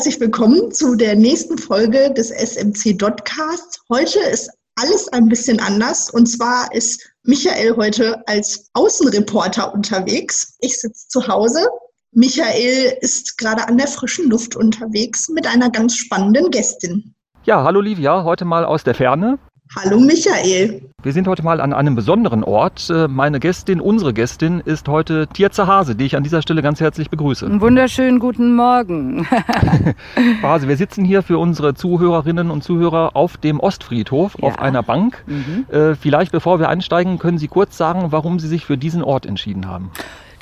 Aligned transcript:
herzlich 0.00 0.20
willkommen 0.20 0.72
zu 0.72 0.94
der 0.94 1.14
nächsten 1.14 1.58
Folge 1.58 2.10
des 2.14 2.30
SMC 2.30 2.96
Dotcast. 2.96 3.82
Heute 3.90 4.18
ist 4.18 4.50
alles 4.76 5.08
ein 5.08 5.28
bisschen 5.28 5.60
anders 5.60 6.08
und 6.08 6.24
zwar 6.24 6.74
ist 6.74 7.06
Michael 7.22 7.76
heute 7.76 8.26
als 8.26 8.70
Außenreporter 8.72 9.74
unterwegs. 9.74 10.56
Ich 10.60 10.80
sitze 10.80 11.06
zu 11.08 11.28
Hause. 11.28 11.68
Michael 12.12 12.96
ist 13.02 13.36
gerade 13.36 13.68
an 13.68 13.76
der 13.76 13.88
frischen 13.88 14.30
Luft 14.30 14.56
unterwegs 14.56 15.28
mit 15.28 15.46
einer 15.46 15.68
ganz 15.68 15.96
spannenden 15.96 16.50
Gästin. 16.50 17.14
Ja, 17.44 17.62
hallo 17.62 17.82
Livia, 17.82 18.24
heute 18.24 18.46
mal 18.46 18.64
aus 18.64 18.82
der 18.82 18.94
Ferne. 18.94 19.38
Hallo 19.76 20.00
Michael. 20.00 20.82
Wir 21.00 21.12
sind 21.12 21.28
heute 21.28 21.44
mal 21.44 21.60
an 21.60 21.72
einem 21.72 21.94
besonderen 21.94 22.42
Ort. 22.42 22.90
Äh, 22.90 23.06
meine 23.06 23.38
Gästin, 23.38 23.80
unsere 23.80 24.12
Gästin, 24.12 24.58
ist 24.58 24.88
heute 24.88 25.28
Tierze 25.28 25.68
Hase, 25.68 25.94
die 25.94 26.06
ich 26.06 26.16
an 26.16 26.24
dieser 26.24 26.42
Stelle 26.42 26.60
ganz 26.60 26.80
herzlich 26.80 27.08
begrüße. 27.08 27.46
Einen 27.46 27.60
wunderschönen 27.60 28.18
guten 28.18 28.56
Morgen. 28.56 29.24
Frau 29.24 29.94
Hase, 30.48 30.66
wir 30.66 30.76
sitzen 30.76 31.04
hier 31.04 31.22
für 31.22 31.38
unsere 31.38 31.74
Zuhörerinnen 31.74 32.50
und 32.50 32.64
Zuhörer 32.64 33.14
auf 33.14 33.36
dem 33.36 33.60
Ostfriedhof 33.60 34.36
ja. 34.40 34.48
auf 34.48 34.58
einer 34.58 34.82
Bank. 34.82 35.22
Mhm. 35.28 35.66
Äh, 35.70 35.94
vielleicht 35.94 36.32
bevor 36.32 36.58
wir 36.58 36.68
einsteigen, 36.68 37.20
können 37.20 37.38
Sie 37.38 37.46
kurz 37.46 37.76
sagen, 37.76 38.10
warum 38.10 38.40
Sie 38.40 38.48
sich 38.48 38.66
für 38.66 38.76
diesen 38.76 39.04
Ort 39.04 39.24
entschieden 39.24 39.68
haben. 39.68 39.92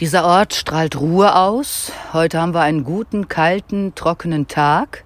Dieser 0.00 0.24
Ort 0.24 0.54
strahlt 0.54 0.98
Ruhe 0.98 1.36
aus. 1.36 1.92
Heute 2.14 2.40
haben 2.40 2.54
wir 2.54 2.62
einen 2.62 2.82
guten, 2.82 3.28
kalten, 3.28 3.94
trockenen 3.94 4.48
Tag. 4.48 5.04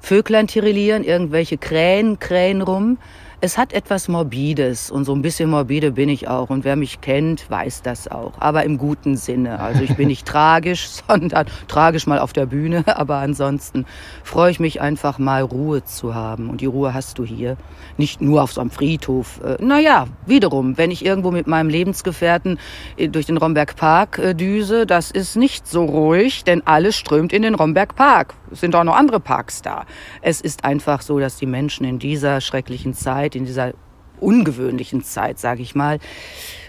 Vöglein 0.00 0.48
tirillieren, 0.48 1.04
irgendwelche 1.04 1.56
Krähen 1.56 2.18
krähen 2.18 2.62
rum. 2.62 2.98
Es 3.42 3.56
hat 3.56 3.72
etwas 3.72 4.06
Morbides 4.06 4.90
und 4.90 5.06
so 5.06 5.14
ein 5.14 5.22
bisschen 5.22 5.48
morbide 5.48 5.92
bin 5.92 6.10
ich 6.10 6.28
auch. 6.28 6.50
Und 6.50 6.62
wer 6.64 6.76
mich 6.76 7.00
kennt, 7.00 7.50
weiß 7.50 7.80
das 7.80 8.06
auch. 8.06 8.32
Aber 8.38 8.64
im 8.64 8.76
guten 8.76 9.16
Sinne. 9.16 9.60
Also 9.60 9.82
ich 9.82 9.96
bin 9.96 10.08
nicht 10.08 10.26
tragisch, 10.28 10.86
sondern 11.08 11.46
tragisch 11.66 12.06
mal 12.06 12.18
auf 12.18 12.34
der 12.34 12.44
Bühne. 12.44 12.84
Aber 12.98 13.16
ansonsten 13.16 13.86
freue 14.24 14.50
ich 14.50 14.60
mich 14.60 14.82
einfach 14.82 15.18
mal 15.18 15.40
Ruhe 15.40 15.82
zu 15.84 16.14
haben. 16.14 16.50
Und 16.50 16.60
die 16.60 16.66
Ruhe 16.66 16.92
hast 16.92 17.18
du 17.18 17.24
hier. 17.24 17.56
Nicht 17.96 18.20
nur 18.20 18.42
auf 18.42 18.52
so 18.52 18.60
einem 18.60 18.70
Friedhof. 18.70 19.40
Äh, 19.42 19.56
naja, 19.64 20.08
wiederum, 20.26 20.76
wenn 20.76 20.90
ich 20.90 21.02
irgendwo 21.02 21.30
mit 21.30 21.46
meinem 21.46 21.70
Lebensgefährten 21.70 22.58
äh, 22.98 23.08
durch 23.08 23.24
den 23.24 23.38
Romberg 23.38 23.74
Park 23.74 24.18
äh, 24.18 24.34
düse, 24.34 24.84
das 24.84 25.10
ist 25.10 25.36
nicht 25.36 25.66
so 25.66 25.86
ruhig, 25.86 26.44
denn 26.44 26.66
alles 26.66 26.94
strömt 26.94 27.32
in 27.32 27.40
den 27.40 27.54
Romberg 27.54 27.96
Park. 27.96 28.34
Es 28.52 28.60
sind 28.60 28.74
auch 28.74 28.84
noch 28.84 28.96
andere 28.96 29.20
Parks 29.20 29.62
da. 29.62 29.86
Es 30.22 30.40
ist 30.40 30.64
einfach 30.64 31.02
so, 31.02 31.18
dass 31.20 31.36
die 31.36 31.46
Menschen 31.46 31.86
in 31.86 31.98
dieser 31.98 32.40
schrecklichen 32.40 32.94
Zeit, 32.94 33.29
in 33.36 33.44
dieser 33.44 33.72
ungewöhnlichen 34.20 35.02
Zeit, 35.02 35.38
sage 35.38 35.62
ich 35.62 35.74
mal, 35.74 35.98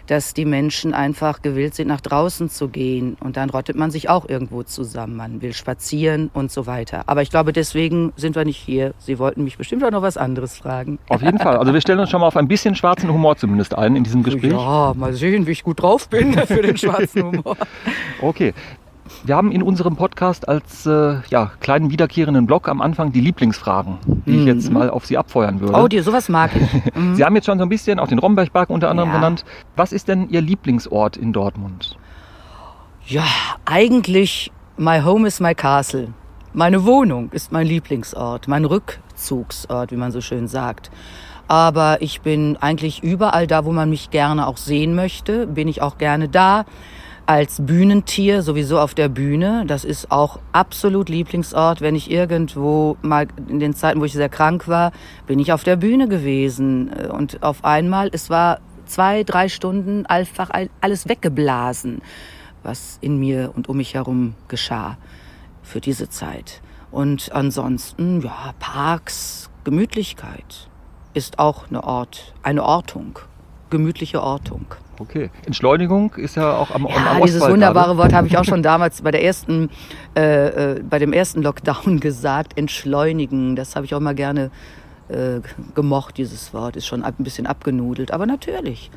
dass 0.08 0.34
die 0.34 0.46
Menschen 0.46 0.94
einfach 0.94 1.42
gewillt 1.42 1.76
sind, 1.76 1.88
nach 1.88 2.02
draußen 2.02 2.50
zu 2.50 2.68
gehen. 2.68 3.16
Und 3.20 3.38
dann 3.38 3.50
rottet 3.50 3.78
man 3.78 3.92
sich 3.92 4.10
auch 4.10 4.28
irgendwo 4.28 4.64
zusammen. 4.64 5.16
Man 5.16 5.42
will 5.42 5.54
spazieren 5.54 6.30
und 6.34 6.52
so 6.52 6.66
weiter. 6.66 7.04
Aber 7.06 7.22
ich 7.22 7.30
glaube, 7.30 7.54
deswegen 7.54 8.12
sind 8.18 8.36
wir 8.36 8.44
nicht 8.44 8.58
hier. 8.58 8.94
Sie 8.98 9.20
wollten 9.20 9.44
mich 9.44 9.58
bestimmt 9.58 9.84
auch 9.84 9.92
noch 9.92 10.02
was 10.02 10.18
anderes 10.18 10.58
fragen. 10.58 11.00
Auf 11.08 11.22
jeden 11.22 11.40
Fall. 11.40 11.56
Also 11.56 11.74
wir 11.74 11.80
stellen 11.82 12.00
uns 12.00 12.10
schon 12.10 12.20
mal 12.20 12.28
auf 12.28 12.36
ein 12.36 12.48
bisschen 12.48 12.76
schwarzen 12.76 13.12
Humor 13.12 13.38
zumindest 13.38 13.78
ein 13.78 13.96
in 13.96 14.04
diesem 14.04 14.24
Gespräch. 14.24 14.52
Ja, 14.52 14.94
mal 14.98 15.14
sehen, 15.14 15.48
wie 15.48 15.52
ich 15.52 15.64
gut 15.64 15.82
drauf 15.82 16.10
bin 16.10 16.34
für 16.46 16.62
den 16.62 16.78
schwarzen 16.78 17.24
Humor. 17.24 17.56
Okay. 18.22 18.54
Wir 19.24 19.36
haben 19.36 19.52
in 19.52 19.62
unserem 19.62 19.96
Podcast 19.96 20.48
als 20.48 20.86
äh, 20.86 21.20
ja, 21.30 21.52
kleinen 21.60 21.92
wiederkehrenden 21.92 22.48
Blog 22.48 22.68
am 22.68 22.82
Anfang 22.82 23.12
die 23.12 23.22
Lieblingsfragen, 23.22 23.98
die 24.26 24.32
mhm. 24.32 24.40
ich 24.40 24.46
jetzt 24.46 24.72
mal 24.72 24.90
auf 24.90 25.06
Sie 25.06 25.18
abfeuern 25.18 25.60
würde. 25.60 25.74
Oh, 25.74 25.88
dir, 25.88 26.04
sowas 26.04 26.30
mag 26.30 26.52
ich. 26.56 26.62
Mhm. 26.96 27.16
Sie 27.16 27.24
haben 27.24 27.36
jetzt 27.36 27.46
schon 27.46 27.58
so 27.58 27.64
ein 27.64 27.70
bisschen 27.70 28.00
auch 28.00 28.08
den 28.08 28.20
Rombergpark 28.20 28.70
unter 28.70 28.90
anderem 28.90 29.10
ja. 29.10 29.16
genannt. 29.16 29.46
Was 29.76 29.94
ist 29.94 30.08
denn 30.08 30.30
Ihr 30.30 30.42
Lieblingsort 30.42 31.16
in 31.16 31.32
Dortmund? 31.32 31.98
Ja, 33.06 33.26
eigentlich 33.66 34.52
my 34.78 35.02
home 35.02 35.28
is 35.28 35.40
my 35.40 35.54
castle. 35.56 36.10
Meine 36.54 36.86
Wohnung 36.86 37.32
ist 37.32 37.52
mein 37.52 37.66
Lieblingsort, 37.66 38.48
mein 38.48 38.66
Rückzugsort, 38.66 39.92
wie 39.92 39.96
man 39.96 40.12
so 40.12 40.22
schön 40.22 40.48
sagt. 40.48 40.92
Aber 41.48 42.02
ich 42.02 42.22
bin 42.22 42.58
eigentlich 42.58 43.04
überall 43.04 43.48
da, 43.48 43.66
wo 43.66 43.72
man 43.72 43.90
mich 43.90 44.10
gerne 44.10 44.48
auch 44.48 44.58
sehen 44.58 44.96
möchte, 44.96 45.48
bin 45.48 45.68
ich 45.68 45.82
auch 45.82 45.98
gerne 45.98 46.28
da 46.30 46.66
als 47.26 47.66
Bühnentier 47.66 48.42
sowieso 48.42 48.80
auf 48.80 48.94
der 48.94 49.10
Bühne. 49.10 49.64
Das 49.68 49.84
ist 49.86 50.12
auch 50.12 50.40
absolut 50.52 51.10
Lieblingsort. 51.10 51.82
Wenn 51.82 51.96
ich 51.96 52.12
irgendwo 52.12 52.98
mal 53.02 53.28
in 53.48 53.60
den 53.60 53.74
Zeiten, 53.74 54.02
wo 54.02 54.06
ich 54.06 54.14
sehr 54.14 54.30
krank 54.30 54.68
war, 54.68 54.92
bin 55.28 55.40
ich 55.40 55.54
auf 55.54 55.64
der 55.64 55.76
Bühne 55.76 56.08
gewesen. 56.08 56.90
Und 56.90 57.42
auf 57.44 57.64
einmal, 57.64 58.10
es 58.12 58.30
war 58.30 58.60
zwei, 58.86 59.24
drei 59.24 59.50
Stunden 59.50 60.06
einfach 60.06 60.50
alles 60.82 61.08
weggeblasen, 61.08 62.02
was 62.64 62.98
in 63.02 63.18
mir 63.18 63.54
und 63.56 63.70
um 63.70 63.78
mich 63.78 63.94
herum 63.94 64.36
geschah 64.48 64.98
für 65.64 65.80
diese 65.80 66.10
Zeit. 66.10 66.62
Und 66.92 67.32
ansonsten, 67.32 68.22
ja, 68.22 68.54
Parks, 68.60 69.50
Gemütlichkeit 69.64 70.68
ist 71.14 71.40
auch 71.40 71.70
eine 71.70 71.84
Ort, 71.84 72.34
eine 72.44 72.64
Ortung, 72.64 73.20
gemütliche 73.70 74.22
Ortung. 74.22 74.66
Okay. 75.02 75.32
Entschleunigung 75.48 76.14
ist 76.16 76.36
ja 76.36 76.56
auch 76.56 76.70
am, 76.70 76.86
ja, 76.86 77.12
am 77.12 77.24
dieses 77.24 77.42
wunderbare 77.42 77.98
Wort 77.98 78.14
habe 78.14 78.28
ich 78.28 78.38
auch 78.38 78.44
schon 78.44 78.62
damals 78.62 79.02
bei 79.02 79.10
der 79.10 79.24
ersten, 79.24 79.72
äh, 80.16 80.76
äh, 80.76 80.84
bei 80.88 81.00
dem 81.00 81.12
ersten 81.12 81.42
Lockdown 81.42 82.00
gesagt. 82.00 82.56
Entschleunigen. 82.56 83.56
Das 83.56 83.76
habe 83.76 83.86
ich 83.86 83.96
auch 83.96 84.00
mal 84.00 84.14
gerne 84.14 84.52
äh, 85.10 85.40
gemocht. 85.74 86.18
Dieses 86.18 86.54
Wort 86.54 86.76
ist 86.76 86.86
schon 86.86 87.04
ein 87.04 87.14
bisschen 87.18 87.48
abgenudelt. 87.48 88.12
Aber 88.12 88.28
natürlich. 88.28 88.92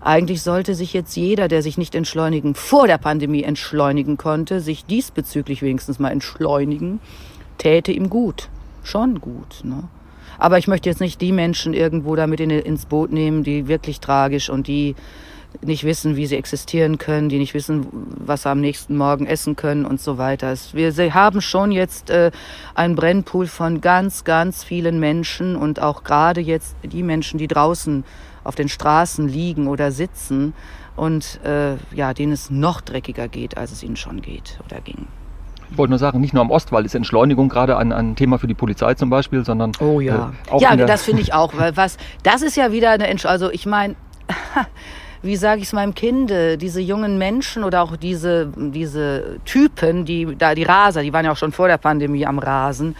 Eigentlich 0.00 0.42
sollte 0.42 0.74
sich 0.74 0.92
jetzt 0.92 1.16
jeder, 1.16 1.48
der 1.48 1.62
sich 1.62 1.78
nicht 1.78 1.94
entschleunigen, 1.94 2.54
vor 2.54 2.86
der 2.86 2.98
Pandemie 2.98 3.42
entschleunigen 3.42 4.16
konnte, 4.16 4.60
sich 4.60 4.84
diesbezüglich 4.84 5.62
wenigstens 5.62 5.98
mal 5.98 6.10
entschleunigen, 6.10 7.00
täte 7.56 7.90
ihm 7.90 8.10
gut. 8.10 8.48
Schon 8.84 9.20
gut. 9.20 9.64
Ne? 9.64 9.84
Aber 10.38 10.56
ich 10.58 10.68
möchte 10.68 10.88
jetzt 10.88 11.00
nicht 11.00 11.20
die 11.20 11.32
Menschen 11.32 11.74
irgendwo 11.74 12.14
damit 12.14 12.38
in, 12.38 12.50
ins 12.50 12.86
Boot 12.86 13.12
nehmen, 13.12 13.42
die 13.42 13.66
wirklich 13.66 13.98
tragisch 13.98 14.48
und 14.48 14.68
die 14.68 14.94
nicht 15.60 15.84
wissen, 15.84 16.16
wie 16.16 16.26
sie 16.26 16.36
existieren 16.36 16.98
können, 16.98 17.28
die 17.28 17.38
nicht 17.38 17.54
wissen, 17.54 17.86
was 17.92 18.42
sie 18.42 18.50
am 18.50 18.60
nächsten 18.60 18.96
Morgen 18.96 19.26
essen 19.26 19.56
können 19.56 19.84
und 19.84 20.00
so 20.00 20.18
weiter. 20.18 20.54
Wir 20.72 21.14
haben 21.14 21.40
schon 21.40 21.72
jetzt 21.72 22.10
äh, 22.10 22.30
einen 22.74 22.94
Brennpool 22.94 23.46
von 23.46 23.80
ganz, 23.80 24.24
ganz 24.24 24.62
vielen 24.62 25.00
Menschen 25.00 25.56
und 25.56 25.80
auch 25.80 26.04
gerade 26.04 26.40
jetzt 26.40 26.76
die 26.82 27.02
Menschen, 27.02 27.38
die 27.38 27.48
draußen 27.48 28.04
auf 28.44 28.54
den 28.54 28.68
Straßen 28.68 29.28
liegen 29.28 29.66
oder 29.66 29.90
sitzen 29.90 30.54
und 30.96 31.40
äh, 31.44 31.76
ja, 31.94 32.14
denen 32.14 32.32
es 32.32 32.50
noch 32.50 32.80
dreckiger 32.80 33.28
geht, 33.28 33.56
als 33.56 33.72
es 33.72 33.82
ihnen 33.82 33.96
schon 33.96 34.20
geht 34.22 34.58
oder 34.64 34.80
ging. 34.80 35.06
Ich 35.70 35.76
wollte 35.76 35.90
nur 35.90 35.98
sagen, 35.98 36.20
nicht 36.20 36.32
nur 36.32 36.42
am 36.42 36.50
Ostwall 36.50 36.84
ist 36.86 36.94
Entschleunigung 36.94 37.48
gerade 37.48 37.76
ein, 37.76 37.92
ein 37.92 38.16
Thema 38.16 38.38
für 38.38 38.46
die 38.46 38.54
Polizei 38.54 38.94
zum 38.94 39.10
Beispiel, 39.10 39.44
sondern 39.44 39.72
oh 39.80 40.00
ja, 40.00 40.32
äh, 40.46 40.50
auch 40.50 40.60
ja, 40.60 40.76
das 40.76 41.02
finde 41.02 41.22
ich 41.22 41.34
auch, 41.34 41.56
weil 41.56 41.76
was 41.76 41.98
das 42.22 42.42
ist 42.42 42.56
ja 42.56 42.72
wieder 42.72 42.90
eine 42.90 43.06
Entschleunigung. 43.06 43.48
Also 43.48 43.54
ich 43.54 43.66
meine 43.66 43.94
wie 45.22 45.36
sage 45.36 45.60
ich 45.60 45.68
es 45.68 45.72
meinem 45.72 45.94
Kinde, 45.94 46.58
diese 46.58 46.80
jungen 46.80 47.18
Menschen 47.18 47.64
oder 47.64 47.82
auch 47.82 47.96
diese, 47.96 48.50
diese 48.56 49.38
Typen, 49.44 50.04
die 50.04 50.36
da 50.36 50.54
die 50.54 50.62
Raser, 50.62 51.02
die 51.02 51.12
waren 51.12 51.24
ja 51.24 51.32
auch 51.32 51.36
schon 51.36 51.52
vor 51.52 51.68
der 51.68 51.78
Pandemie 51.78 52.26
am 52.26 52.38
Rasen, 52.38 52.96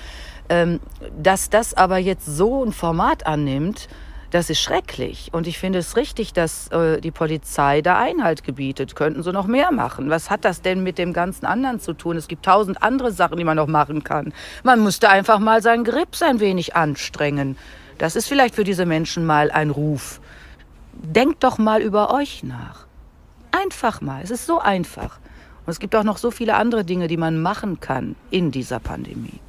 ähm, 0.49 0.81
dass 1.21 1.51
das 1.51 1.75
aber 1.75 1.99
jetzt 1.99 2.27
so 2.27 2.65
ein 2.65 2.73
Format 2.73 3.27
annimmt, 3.27 3.89
das 4.31 4.51
ist 4.51 4.61
schrecklich. 4.61 5.31
Und 5.33 5.47
ich 5.47 5.59
finde 5.59 5.79
es 5.79 5.97
richtig, 5.97 6.33
dass 6.33 6.69
äh, 6.69 7.01
die 7.01 7.11
Polizei 7.11 7.81
da 7.81 7.99
Einhalt 7.99 8.45
gebietet. 8.45 8.95
Könnten 8.95 9.23
sie 9.23 9.33
noch 9.33 9.47
mehr 9.47 9.73
machen? 9.73 10.11
Was 10.11 10.29
hat 10.29 10.45
das 10.45 10.61
denn 10.61 10.83
mit 10.83 10.99
dem 10.99 11.15
ganzen 11.15 11.47
anderen 11.47 11.81
zu 11.81 11.95
tun? 11.95 12.17
Es 12.17 12.29
gibt 12.29 12.45
tausend 12.45 12.83
andere 12.83 13.11
Sachen, 13.11 13.39
die 13.39 13.45
man 13.45 13.57
noch 13.57 13.69
machen 13.69 14.05
kann. 14.05 14.35
Man 14.65 14.83
müsste 14.83 15.09
einfach 15.09 15.39
mal 15.39 15.63
seinen 15.63 15.85
Grips 15.85 16.21
ein 16.23 16.41
wenig 16.41 16.77
anstrengen. 16.77 17.57
Das 17.97 18.17
ist 18.17 18.29
vielleicht 18.29 18.55
für 18.55 18.65
diese 18.65 18.85
Menschen 18.85 19.25
mal 19.25 19.51
ein 19.51 19.71
Ruf 19.71 20.21
denkt 21.03 21.45
doch 21.45 21.59
mal 21.59 21.81
über 21.81 22.13
euch 22.13 22.43
nach. 22.43 22.87
Einfach 23.51 24.01
mal. 24.01 24.23
Es 24.23 24.31
ist 24.31 24.47
so 24.47 24.59
einfach. 24.59 25.19
Und 25.67 25.71
es 25.71 25.81
gibt 25.81 25.95
auch 25.97 26.05
noch 26.05 26.19
so 26.19 26.31
viele 26.31 26.55
andere 26.55 26.85
Dinge, 26.85 27.09
die 27.09 27.17
man 27.17 27.41
machen 27.41 27.81
kann 27.81 28.17
in 28.31 28.51
dieser 28.51 28.79
Pandemie. 28.81 29.41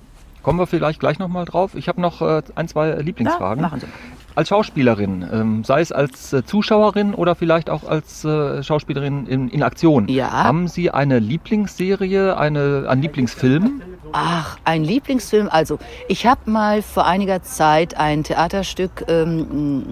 Kommen 0.44 0.60
wir 0.60 0.68
vielleicht 0.68 1.00
gleich 1.00 1.19
nochmal 1.19 1.46
drauf. 1.46 1.75
Ich 1.75 1.88
habe 1.88 2.00
noch 2.00 2.22
äh, 2.22 2.42
ein, 2.56 2.68
zwei 2.68 2.94
Lieblingsfragen. 2.94 3.62
Ja, 3.62 3.69
machen 3.69 3.81
Sie. 3.81 3.88
Als 4.36 4.50
Schauspielerin, 4.50 5.28
ähm, 5.31 5.63
sei 5.66 5.81
es 5.81 5.92
als 5.92 6.31
äh, 6.31 6.46
Zuschauerin 6.46 7.13
oder 7.13 7.36
vielleicht 7.36 7.69
auch 7.69 7.84
als 7.84 8.24
äh, 8.24 8.63
Schauspielerin 8.63 9.28
in, 9.28 9.50
in, 9.50 9.63
Aktion, 9.63 10.07
ja. 10.07 10.31
haben 10.31 10.68
Sie 10.68 10.92
eine 10.92 11.19
Lieblingsserie, 11.19 12.38
eine, 12.38 12.86
einen 12.88 13.02
Lieblingsfilm? 13.02 13.81
Ach, 14.13 14.57
ein 14.63 14.84
Lieblingsfilm. 14.84 15.50
Also, 15.52 15.78
ich 16.07 16.25
habe 16.25 16.50
mal 16.50 16.81
vor 16.81 17.06
einiger 17.06 17.44
Zeit 17.44 17.98
ein 17.98 18.24
Theaterstück 18.24 19.06
ähm, 19.07 19.86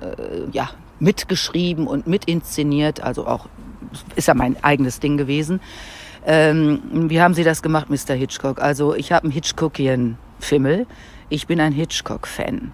äh, 0.00 0.50
ja, 0.52 0.68
mitgeschrieben 1.04 1.86
und 1.86 2.06
mitinszeniert, 2.06 3.00
also 3.00 3.26
auch 3.26 3.48
ist 4.16 4.26
ja 4.28 4.34
mein 4.34 4.56
eigenes 4.64 4.98
Ding 4.98 5.16
gewesen. 5.16 5.60
Ähm, 6.26 6.80
wie 7.10 7.20
haben 7.20 7.34
Sie 7.34 7.44
das 7.44 7.62
gemacht, 7.62 7.88
Mr. 7.90 8.14
Hitchcock? 8.14 8.60
Also 8.60 8.94
ich 8.94 9.12
habe 9.12 9.24
einen 9.24 9.32
Hitchcockian 9.32 10.18
Fimmel. 10.40 10.86
Ich 11.28 11.46
bin 11.46 11.60
ein 11.60 11.72
Hitchcock-Fan. 11.72 12.72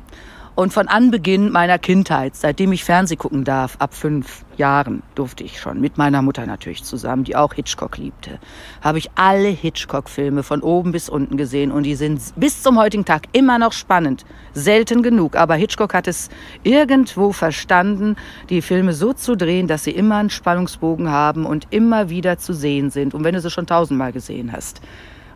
Und 0.56 0.72
von 0.72 0.88
Anbeginn 0.88 1.50
meiner 1.50 1.78
Kindheit, 1.78 2.34
seitdem 2.34 2.72
ich 2.72 2.84
Fernseh 2.84 3.16
gucken 3.16 3.44
darf, 3.44 3.76
ab 3.78 3.94
fünf 3.94 4.44
Jahren 4.56 5.02
durfte 5.14 5.44
ich 5.44 5.58
schon, 5.60 5.80
mit 5.80 5.96
meiner 5.96 6.22
Mutter 6.22 6.44
natürlich 6.44 6.84
zusammen, 6.84 7.24
die 7.24 7.36
auch 7.36 7.54
Hitchcock 7.54 7.96
liebte, 7.96 8.38
habe 8.82 8.98
ich 8.98 9.10
alle 9.14 9.48
Hitchcock-Filme 9.48 10.42
von 10.42 10.60
oben 10.60 10.92
bis 10.92 11.08
unten 11.08 11.36
gesehen 11.36 11.72
und 11.72 11.84
die 11.84 11.94
sind 11.94 12.20
bis 12.36 12.62
zum 12.62 12.78
heutigen 12.78 13.04
Tag 13.04 13.22
immer 13.32 13.58
noch 13.58 13.72
spannend. 13.72 14.26
Selten 14.52 15.02
genug, 15.02 15.36
aber 15.36 15.54
Hitchcock 15.54 15.94
hat 15.94 16.08
es 16.08 16.28
irgendwo 16.62 17.32
verstanden, 17.32 18.16
die 18.50 18.60
Filme 18.60 18.92
so 18.92 19.12
zu 19.12 19.36
drehen, 19.36 19.68
dass 19.68 19.84
sie 19.84 19.92
immer 19.92 20.16
einen 20.16 20.30
Spannungsbogen 20.30 21.10
haben 21.10 21.46
und 21.46 21.68
immer 21.70 22.10
wieder 22.10 22.38
zu 22.38 22.52
sehen 22.52 22.90
sind. 22.90 23.14
Und 23.14 23.24
wenn 23.24 23.34
du 23.34 23.40
sie 23.40 23.50
schon 23.50 23.66
tausendmal 23.66 24.12
gesehen 24.12 24.52
hast. 24.52 24.80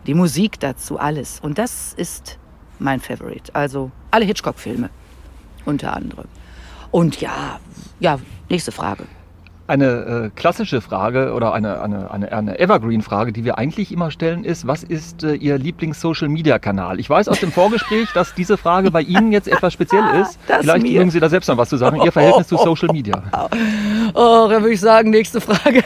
Die 0.05 0.13
Musik 0.13 0.59
dazu, 0.59 0.99
alles. 0.99 1.39
Und 1.39 1.57
das 1.57 1.93
ist 1.93 2.37
mein 2.77 2.99
Favorite. 2.99 3.55
Also 3.55 3.89
alle 4.11 4.25
Hitchcock-Filme 4.25 4.89
unter 5.65 5.93
anderem. 5.93 6.25
Und 6.91 7.19
ja, 7.21 7.59
ja, 7.99 8.19
nächste 8.49 8.71
Frage 8.71 9.03
eine 9.67 9.85
äh, 9.85 10.29
klassische 10.35 10.81
Frage 10.81 11.33
oder 11.33 11.53
eine, 11.53 11.81
eine, 11.81 12.11
eine, 12.11 12.31
eine 12.31 12.59
Evergreen-Frage, 12.59 13.31
die 13.31 13.43
wir 13.43 13.57
eigentlich 13.57 13.91
immer 13.91 14.11
stellen, 14.11 14.43
ist, 14.43 14.67
was 14.67 14.83
ist 14.83 15.23
äh, 15.23 15.33
Ihr 15.33 15.57
Lieblings-Social-Media-Kanal? 15.57 16.99
Ich 16.99 17.09
weiß 17.09 17.27
aus 17.27 17.39
dem 17.39 17.51
Vorgespräch, 17.51 18.09
dass 18.13 18.35
diese 18.35 18.57
Frage 18.57 18.91
bei 18.91 19.01
Ihnen 19.01 19.31
jetzt 19.31 19.47
etwas 19.47 19.73
speziell 19.73 20.03
ist. 20.21 20.37
Das 20.47 20.61
Vielleicht 20.61 20.85
mögen 20.85 21.09
Sie 21.09 21.19
da 21.19 21.29
selbst 21.29 21.47
noch 21.47 21.57
was 21.57 21.69
zu 21.69 21.77
sagen, 21.77 22.01
Ihr 22.01 22.11
Verhältnis 22.11 22.47
zu 22.47 22.57
Social 22.63 22.89
Media. 22.91 23.23
Oh, 24.17 24.47
da 24.49 24.61
würde 24.61 24.71
ich 24.71 24.79
sagen, 24.79 25.09
nächste 25.09 25.41
Frage. 25.41 25.83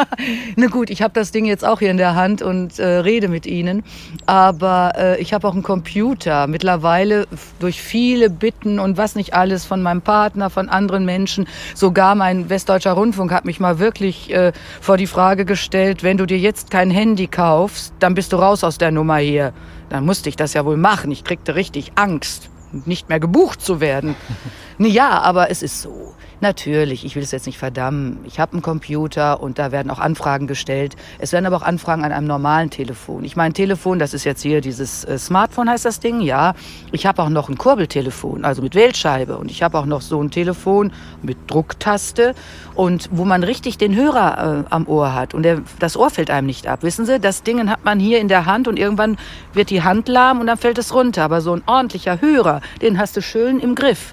Na 0.56 0.66
gut, 0.68 0.88
ich 0.88 1.02
habe 1.02 1.12
das 1.12 1.30
Ding 1.30 1.44
jetzt 1.44 1.62
auch 1.62 1.80
hier 1.80 1.90
in 1.90 1.98
der 1.98 2.14
Hand 2.14 2.40
und 2.40 2.78
äh, 2.78 2.86
rede 2.86 3.28
mit 3.28 3.44
Ihnen, 3.44 3.84
aber 4.24 4.94
äh, 4.96 5.20
ich 5.20 5.34
habe 5.34 5.46
auch 5.46 5.52
einen 5.52 5.62
Computer. 5.62 6.46
Mittlerweile 6.46 7.26
durch 7.58 7.82
viele 7.82 8.30
Bitten 8.30 8.80
und 8.80 8.96
was 8.96 9.14
nicht 9.14 9.34
alles 9.34 9.66
von 9.66 9.82
meinem 9.82 10.00
Partner, 10.00 10.48
von 10.48 10.70
anderen 10.70 11.04
Menschen, 11.04 11.46
sogar 11.74 12.14
mein 12.14 12.48
Westdeutscher 12.48 12.92
Rundfunk 12.92 13.30
hat 13.30 13.44
mich 13.44 13.60
mal 13.60 13.78
wirklich 13.78 14.32
äh, 14.32 14.52
vor 14.80 14.96
die 14.96 15.06
Frage 15.06 15.44
gestellt, 15.44 16.02
wenn 16.02 16.16
du 16.16 16.24
dir 16.24 16.38
jetzt 16.38 16.70
kein 16.70 16.90
Handy 16.90 17.26
kaufst, 17.26 17.92
dann 17.98 18.14
bist 18.14 18.32
du 18.32 18.36
raus 18.36 18.64
aus 18.64 18.78
der 18.78 18.90
Nummer 18.90 19.18
hier. 19.18 19.52
Dann 19.90 20.06
musste 20.06 20.30
ich 20.30 20.36
das 20.36 20.54
ja 20.54 20.64
wohl 20.64 20.78
machen. 20.78 21.10
Ich 21.10 21.24
kriegte 21.24 21.54
richtig 21.54 21.92
Angst, 21.96 22.48
nicht 22.86 23.10
mehr 23.10 23.20
gebucht 23.20 23.60
zu 23.60 23.80
werden. 23.80 24.16
ja, 24.78 25.20
aber 25.20 25.50
es 25.50 25.62
ist 25.62 25.82
so. 25.82 26.14
Natürlich, 26.40 27.06
ich 27.06 27.16
will 27.16 27.22
es 27.22 27.30
jetzt 27.30 27.46
nicht 27.46 27.56
verdammen. 27.56 28.18
Ich 28.26 28.38
habe 28.38 28.52
einen 28.52 28.62
Computer 28.62 29.40
und 29.40 29.58
da 29.58 29.72
werden 29.72 29.90
auch 29.90 29.98
Anfragen 29.98 30.46
gestellt. 30.46 30.94
Es 31.18 31.32
werden 31.32 31.46
aber 31.46 31.56
auch 31.56 31.62
Anfragen 31.62 32.04
an 32.04 32.12
einem 32.12 32.26
normalen 32.26 32.68
Telefon. 32.68 33.24
Ich 33.24 33.36
meine, 33.36 33.54
Telefon, 33.54 33.98
das 33.98 34.12
ist 34.12 34.24
jetzt 34.24 34.42
hier 34.42 34.60
dieses 34.60 35.04
äh, 35.04 35.16
Smartphone 35.16 35.70
heißt 35.70 35.86
das 35.86 35.98
Ding, 35.98 36.20
ja. 36.20 36.54
Ich 36.92 37.06
habe 37.06 37.22
auch 37.22 37.30
noch 37.30 37.48
ein 37.48 37.56
Kurbeltelefon, 37.56 38.44
also 38.44 38.60
mit 38.60 38.74
Wählscheibe. 38.74 39.38
Und 39.38 39.50
ich 39.50 39.62
habe 39.62 39.78
auch 39.78 39.86
noch 39.86 40.02
so 40.02 40.22
ein 40.22 40.30
Telefon 40.30 40.92
mit 41.22 41.38
Drucktaste 41.46 42.34
und 42.74 43.08
wo 43.12 43.24
man 43.24 43.42
richtig 43.42 43.78
den 43.78 43.94
Hörer 43.94 44.64
äh, 44.66 44.74
am 44.74 44.86
Ohr 44.88 45.14
hat. 45.14 45.32
Und 45.32 45.42
der, 45.42 45.62
das 45.78 45.96
Ohr 45.96 46.10
fällt 46.10 46.30
einem 46.30 46.48
nicht 46.48 46.66
ab. 46.66 46.82
Wissen 46.82 47.06
Sie, 47.06 47.18
das 47.18 47.44
Ding 47.44 47.70
hat 47.70 47.86
man 47.86 47.98
hier 47.98 48.20
in 48.20 48.28
der 48.28 48.44
Hand 48.44 48.68
und 48.68 48.78
irgendwann 48.78 49.16
wird 49.54 49.70
die 49.70 49.82
Hand 49.82 50.06
lahm 50.06 50.40
und 50.40 50.48
dann 50.48 50.58
fällt 50.58 50.76
es 50.76 50.92
runter. 50.92 51.24
Aber 51.24 51.40
so 51.40 51.54
ein 51.54 51.62
ordentlicher 51.64 52.20
Hörer, 52.20 52.60
den 52.82 52.98
hast 52.98 53.16
du 53.16 53.22
schön 53.22 53.58
im 53.58 53.74
Griff. 53.74 54.12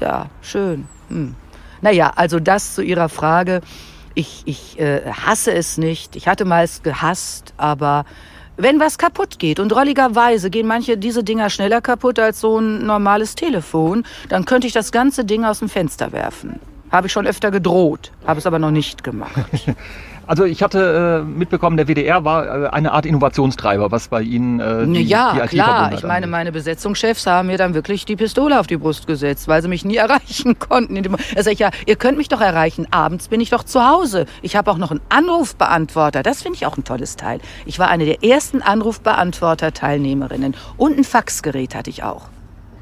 Ja, 0.00 0.26
schön. 0.40 0.86
Hm. 1.10 1.34
Naja, 1.80 2.12
also 2.16 2.40
das 2.40 2.74
zu 2.74 2.82
Ihrer 2.82 3.08
Frage. 3.08 3.60
Ich, 4.14 4.42
ich 4.46 4.78
äh, 4.80 5.10
hasse 5.10 5.52
es 5.52 5.78
nicht. 5.78 6.16
Ich 6.16 6.26
hatte 6.26 6.44
mal 6.44 6.64
es 6.64 6.82
gehasst, 6.82 7.54
aber 7.56 8.04
wenn 8.56 8.80
was 8.80 8.98
kaputt 8.98 9.38
geht 9.38 9.60
und 9.60 9.72
rolligerweise 9.72 10.50
gehen 10.50 10.66
manche 10.66 10.98
diese 10.98 11.22
Dinger 11.22 11.48
schneller 11.48 11.80
kaputt 11.80 12.18
als 12.18 12.40
so 12.40 12.58
ein 12.58 12.84
normales 12.84 13.36
Telefon, 13.36 14.04
dann 14.28 14.44
könnte 14.44 14.66
ich 14.66 14.72
das 14.72 14.90
ganze 14.90 15.24
Ding 15.24 15.44
aus 15.44 15.60
dem 15.60 15.68
Fenster 15.68 16.10
werfen. 16.10 16.58
Habe 16.90 17.06
ich 17.06 17.12
schon 17.12 17.26
öfter 17.26 17.52
gedroht, 17.52 18.10
habe 18.26 18.38
es 18.40 18.46
aber 18.46 18.58
noch 18.58 18.72
nicht 18.72 19.04
gemacht. 19.04 19.32
Also 20.28 20.44
ich 20.44 20.62
hatte 20.62 21.24
äh, 21.24 21.26
mitbekommen, 21.26 21.78
der 21.78 21.88
WDR 21.88 22.22
war 22.22 22.64
äh, 22.64 22.68
eine 22.68 22.92
Art 22.92 23.06
Innovationstreiber, 23.06 23.90
was 23.90 24.08
bei 24.08 24.20
Ihnen 24.20 24.60
äh, 24.60 24.86
die, 24.86 25.04
ja, 25.04 25.32
die 25.32 25.56
klar. 25.56 25.90
Ich 25.94 26.02
meine, 26.02 26.26
meine 26.26 26.52
Besetzungschefs 26.52 27.26
haben 27.26 27.48
mir 27.48 27.56
dann 27.56 27.72
wirklich 27.72 28.04
die 28.04 28.14
Pistole 28.14 28.60
auf 28.60 28.66
die 28.66 28.76
Brust 28.76 29.06
gesetzt, 29.06 29.48
weil 29.48 29.62
sie 29.62 29.68
mich 29.68 29.86
nie 29.86 29.96
erreichen 30.04 30.58
konnten. 30.58 31.02
Da 31.02 31.42
sag 31.42 31.54
ich, 31.54 31.60
ja, 31.60 31.70
ihr 31.86 31.96
könnt 31.96 32.18
mich 32.18 32.28
doch 32.28 32.42
erreichen. 32.42 32.86
Abends 32.90 33.28
bin 33.28 33.40
ich 33.40 33.48
doch 33.48 33.64
zu 33.64 33.88
Hause. 33.88 34.26
Ich 34.42 34.54
habe 34.54 34.70
auch 34.70 34.76
noch 34.76 34.90
einen 34.90 35.00
Anrufbeantworter. 35.08 36.22
Das 36.22 36.42
finde 36.42 36.56
ich 36.56 36.66
auch 36.66 36.76
ein 36.76 36.84
tolles 36.84 37.16
Teil. 37.16 37.40
Ich 37.64 37.78
war 37.78 37.88
eine 37.88 38.04
der 38.04 38.22
ersten 38.22 38.60
Anrufbeantworter-Teilnehmerinnen. 38.60 40.54
Und 40.76 40.98
ein 40.98 41.04
Faxgerät 41.04 41.74
hatte 41.74 41.88
ich 41.88 42.02
auch. 42.02 42.28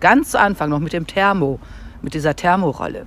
Ganz 0.01 0.33
zu 0.33 0.41
Anfang 0.41 0.69
noch 0.69 0.81
mit 0.81 0.93
dem 0.93 1.07
Thermo, 1.07 1.61
mit 2.03 2.15
dieser 2.15 2.35
Thermorolle 2.35 3.07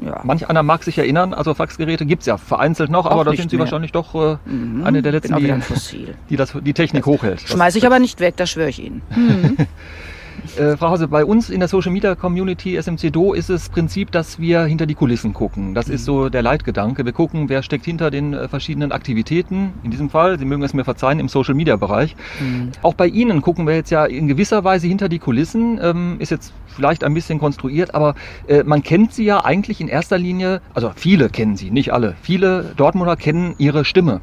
ja. 0.00 0.20
Manch 0.24 0.48
einer 0.48 0.62
mag 0.62 0.84
sich 0.84 0.98
erinnern, 0.98 1.34
also 1.34 1.54
Faxgeräte 1.54 2.06
gibt 2.06 2.20
es 2.22 2.26
ja 2.26 2.36
vereinzelt 2.36 2.90
noch, 2.90 3.06
Auch 3.06 3.12
aber 3.12 3.24
da 3.24 3.32
sind 3.32 3.50
sie 3.50 3.56
mehr. 3.56 3.64
wahrscheinlich 3.64 3.92
doch 3.92 4.14
äh, 4.14 4.36
mhm. 4.44 4.84
eine 4.84 5.02
der 5.02 5.12
letzten, 5.12 5.36
die, 5.36 6.14
die, 6.30 6.36
das, 6.36 6.54
die 6.60 6.72
Technik 6.74 7.04
das 7.04 7.06
hochhält. 7.06 7.40
Schmeiße 7.40 7.78
ich 7.78 7.86
aber 7.86 7.98
nicht 7.98 8.20
weg, 8.20 8.36
das 8.36 8.50
schwöre 8.50 8.68
ich 8.68 8.82
Ihnen. 8.82 9.02
Mhm. 9.18 9.56
Äh, 10.58 10.76
Frau 10.76 10.90
Hause, 10.90 11.06
bei 11.06 11.24
uns 11.24 11.50
in 11.50 11.60
der 11.60 11.68
Social 11.68 11.92
Media 11.92 12.16
Community 12.16 12.76
SMC 12.76 13.12
Do 13.12 13.32
ist 13.32 13.48
es 13.48 13.68
Prinzip, 13.68 14.10
dass 14.10 14.40
wir 14.40 14.64
hinter 14.64 14.86
die 14.86 14.96
Kulissen 14.96 15.32
gucken. 15.32 15.72
Das 15.74 15.86
mhm. 15.86 15.94
ist 15.94 16.04
so 16.04 16.28
der 16.28 16.42
Leitgedanke. 16.42 17.04
Wir 17.04 17.12
gucken, 17.12 17.48
wer 17.48 17.62
steckt 17.62 17.84
hinter 17.84 18.10
den 18.10 18.34
äh, 18.34 18.48
verschiedenen 18.48 18.90
Aktivitäten. 18.90 19.72
In 19.84 19.92
diesem 19.92 20.10
Fall, 20.10 20.36
Sie 20.36 20.44
mögen 20.44 20.62
es 20.64 20.74
mir 20.74 20.84
verzeihen, 20.84 21.20
im 21.20 21.28
Social 21.28 21.54
Media 21.54 21.76
Bereich. 21.76 22.16
Mhm. 22.40 22.72
Auch 22.82 22.94
bei 22.94 23.06
Ihnen 23.06 23.40
gucken 23.40 23.68
wir 23.68 23.74
jetzt 23.74 23.90
ja 23.90 24.04
in 24.04 24.26
gewisser 24.26 24.64
Weise 24.64 24.88
hinter 24.88 25.08
die 25.08 25.20
Kulissen. 25.20 25.78
Ähm, 25.80 26.16
ist 26.18 26.30
jetzt 26.30 26.52
vielleicht 26.66 27.04
ein 27.04 27.14
bisschen 27.14 27.38
konstruiert, 27.38 27.94
aber 27.94 28.16
äh, 28.48 28.64
man 28.64 28.82
kennt 28.82 29.12
Sie 29.12 29.24
ja 29.24 29.44
eigentlich 29.44 29.80
in 29.80 29.86
erster 29.86 30.18
Linie, 30.18 30.60
also 30.74 30.90
viele 30.96 31.28
kennen 31.28 31.56
Sie, 31.56 31.70
nicht 31.70 31.92
alle. 31.92 32.16
Viele 32.20 32.72
Dortmunder 32.76 33.16
kennen 33.16 33.54
Ihre 33.58 33.84
Stimme 33.84 34.20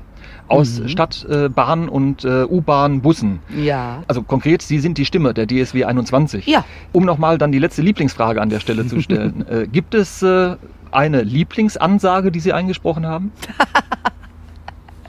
aus 0.48 0.80
mhm. 0.80 0.88
Stadtbahn 0.88 1.88
äh, 1.88 1.92
und 1.92 2.24
äh, 2.24 2.44
U-Bahn, 2.44 3.02
Bussen. 3.02 3.40
Ja. 3.56 4.04
Also 4.08 4.22
konkret, 4.22 4.62
Sie 4.62 4.80
sind 4.80 4.98
die 4.98 5.06
Stimme 5.06 5.34
der 5.34 5.48
DSW 5.48 5.86
21. 5.86 6.46
Ja. 6.46 6.66
Um 6.92 7.06
nochmal 7.06 7.38
dann 7.38 7.52
die 7.52 7.60
letzte 7.60 7.82
Lieblingsfrage 7.82 8.42
an 8.42 8.50
der 8.50 8.60
Stelle 8.60 8.86
zu 8.88 9.02
stellen. 9.02 9.46
äh, 9.50 9.68
gibt 9.68 9.94
es 9.94 10.22
äh, 10.22 10.56
eine 10.92 11.22
Lieblingsansage, 11.24 12.32
die 12.32 12.40
Sie 12.40 12.54
eingesprochen 12.54 13.06
haben? 13.06 13.32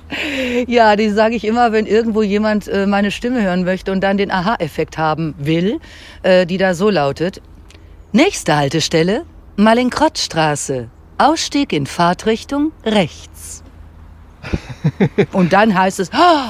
ja, 0.67 0.97
die 0.97 1.11
sage 1.11 1.35
ich 1.35 1.45
immer, 1.45 1.73
wenn 1.73 1.87
irgendwo 1.87 2.23
jemand 2.23 2.69
äh, 2.69 2.87
meine 2.87 3.11
Stimme 3.11 3.43
hören 3.43 3.65
möchte 3.65 3.93
und 3.93 4.01
dann 4.03 4.17
den 4.17 4.31
Aha-Effekt 4.31 4.99
haben 4.99 5.35
will, 5.39 5.81
äh, 6.23 6.47
die 6.47 6.59
da 6.59 6.75
so 6.75 6.91
lautet. 6.91 7.43
Nächste 8.13 8.57
Haltestelle, 8.57 9.25
Malinkrottstraße. 9.57 10.89
Ausstieg 11.19 11.73
in 11.73 11.87
Fahrtrichtung 11.87 12.73
rechts. 12.85 13.63
Und 15.33 15.53
dann 15.53 15.77
heißt 15.77 16.01
es, 16.01 16.11
oh, 16.13 16.49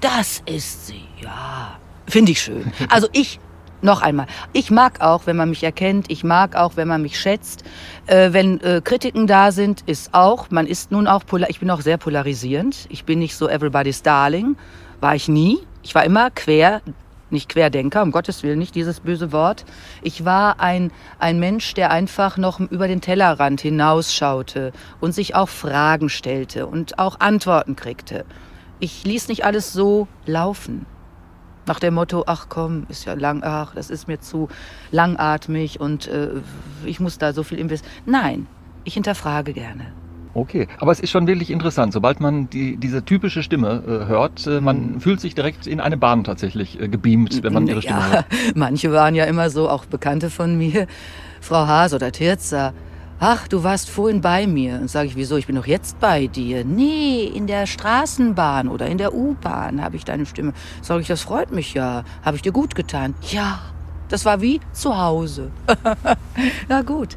das 0.00 0.42
ist 0.46 0.86
sie. 0.86 1.04
Ja, 1.20 1.78
finde 2.06 2.32
ich 2.32 2.40
schön. 2.40 2.72
Also 2.88 3.08
ich, 3.12 3.38
noch 3.80 4.02
einmal, 4.02 4.26
ich 4.52 4.70
mag 4.70 5.00
auch, 5.00 5.26
wenn 5.26 5.36
man 5.36 5.50
mich 5.50 5.62
erkennt, 5.64 6.10
ich 6.10 6.24
mag 6.24 6.56
auch, 6.56 6.76
wenn 6.76 6.88
man 6.88 7.02
mich 7.02 7.18
schätzt. 7.18 7.64
Äh, 8.06 8.32
wenn 8.32 8.60
äh, 8.60 8.80
Kritiken 8.82 9.26
da 9.26 9.52
sind, 9.52 9.82
ist 9.86 10.14
auch, 10.14 10.50
man 10.50 10.66
ist 10.66 10.92
nun 10.92 11.06
auch, 11.06 11.24
polar, 11.26 11.50
ich 11.50 11.60
bin 11.60 11.70
auch 11.70 11.80
sehr 11.80 11.96
polarisierend. 11.96 12.86
Ich 12.90 13.04
bin 13.04 13.18
nicht 13.18 13.36
so 13.36 13.48
everybody's 13.48 14.02
darling, 14.02 14.56
war 15.00 15.14
ich 15.14 15.28
nie. 15.28 15.58
Ich 15.82 15.94
war 15.94 16.04
immer 16.04 16.30
quer 16.30 16.80
nicht 17.32 17.48
Querdenker, 17.48 18.02
um 18.02 18.12
Gottes 18.12 18.42
Willen, 18.42 18.58
nicht 18.58 18.74
dieses 18.74 19.00
böse 19.00 19.32
Wort. 19.32 19.64
Ich 20.02 20.24
war 20.24 20.60
ein, 20.60 20.92
ein 21.18 21.40
Mensch, 21.40 21.74
der 21.74 21.90
einfach 21.90 22.36
noch 22.36 22.60
über 22.60 22.88
den 22.88 23.00
Tellerrand 23.00 23.60
hinausschaute 23.60 24.72
und 25.00 25.12
sich 25.12 25.34
auch 25.34 25.48
Fragen 25.48 26.08
stellte 26.08 26.66
und 26.66 26.98
auch 26.98 27.20
Antworten 27.20 27.76
kriegte. 27.76 28.24
Ich 28.80 29.04
ließ 29.04 29.28
nicht 29.28 29.44
alles 29.44 29.72
so 29.72 30.08
laufen. 30.26 30.86
Nach 31.66 31.78
dem 31.78 31.94
Motto, 31.94 32.24
ach 32.26 32.46
komm, 32.48 32.86
ist 32.88 33.04
ja 33.04 33.14
lang, 33.14 33.42
ach, 33.44 33.74
das 33.74 33.88
ist 33.88 34.08
mir 34.08 34.20
zu 34.20 34.48
langatmig 34.90 35.78
und 35.78 36.08
äh, 36.08 36.30
ich 36.84 36.98
muss 36.98 37.18
da 37.18 37.32
so 37.32 37.44
viel 37.44 37.60
investieren. 37.60 37.92
Nein, 38.04 38.46
ich 38.84 38.94
hinterfrage 38.94 39.52
gerne. 39.52 39.92
Okay, 40.34 40.66
aber 40.78 40.92
es 40.92 41.00
ist 41.00 41.10
schon 41.10 41.26
wirklich 41.26 41.50
interessant. 41.50 41.92
Sobald 41.92 42.20
man 42.20 42.48
die, 42.48 42.76
diese 42.76 43.04
typische 43.04 43.42
Stimme 43.42 43.82
äh, 43.86 44.08
hört, 44.08 44.46
äh, 44.46 44.60
man 44.60 44.94
mhm. 44.94 45.00
fühlt 45.00 45.20
sich 45.20 45.34
direkt 45.34 45.66
in 45.66 45.80
eine 45.80 45.96
Bahn 45.96 46.24
tatsächlich 46.24 46.80
äh, 46.80 46.88
gebeamt, 46.88 47.42
wenn 47.42 47.52
man 47.52 47.66
ihre 47.66 47.82
Stimme 47.82 48.00
ja, 48.00 48.10
hört. 48.12 48.26
Manche 48.54 48.92
waren 48.92 49.14
ja 49.14 49.24
immer 49.24 49.50
so, 49.50 49.68
auch 49.68 49.84
Bekannte 49.84 50.30
von 50.30 50.56
mir, 50.56 50.86
Frau 51.40 51.66
Haas 51.66 51.92
oder 51.92 52.12
Tirza. 52.12 52.72
Ach, 53.20 53.46
du 53.46 53.62
warst 53.62 53.88
vorhin 53.88 54.20
bei 54.20 54.46
mir. 54.46 54.80
Und 54.80 54.90
sage 54.90 55.06
ich, 55.06 55.16
wieso? 55.16 55.36
Ich 55.36 55.46
bin 55.46 55.54
doch 55.54 55.66
jetzt 55.66 56.00
bei 56.00 56.26
dir. 56.26 56.64
Nee, 56.64 57.24
in 57.24 57.46
der 57.46 57.66
Straßenbahn 57.66 58.68
oder 58.68 58.86
in 58.86 58.98
der 58.98 59.14
U-Bahn 59.14 59.80
habe 59.80 59.94
ich 59.94 60.04
deine 60.04 60.26
Stimme. 60.26 60.54
Sag 60.80 61.00
ich, 61.00 61.06
das 61.06 61.20
freut 61.20 61.52
mich 61.52 61.72
ja. 61.74 62.02
Habe 62.24 62.36
ich 62.36 62.42
dir 62.42 62.50
gut 62.50 62.74
getan? 62.74 63.14
Ja, 63.30 63.60
das 64.08 64.24
war 64.24 64.40
wie 64.40 64.60
zu 64.72 64.98
Hause. 64.98 65.52
Na 66.68 66.82
gut. 66.82 67.16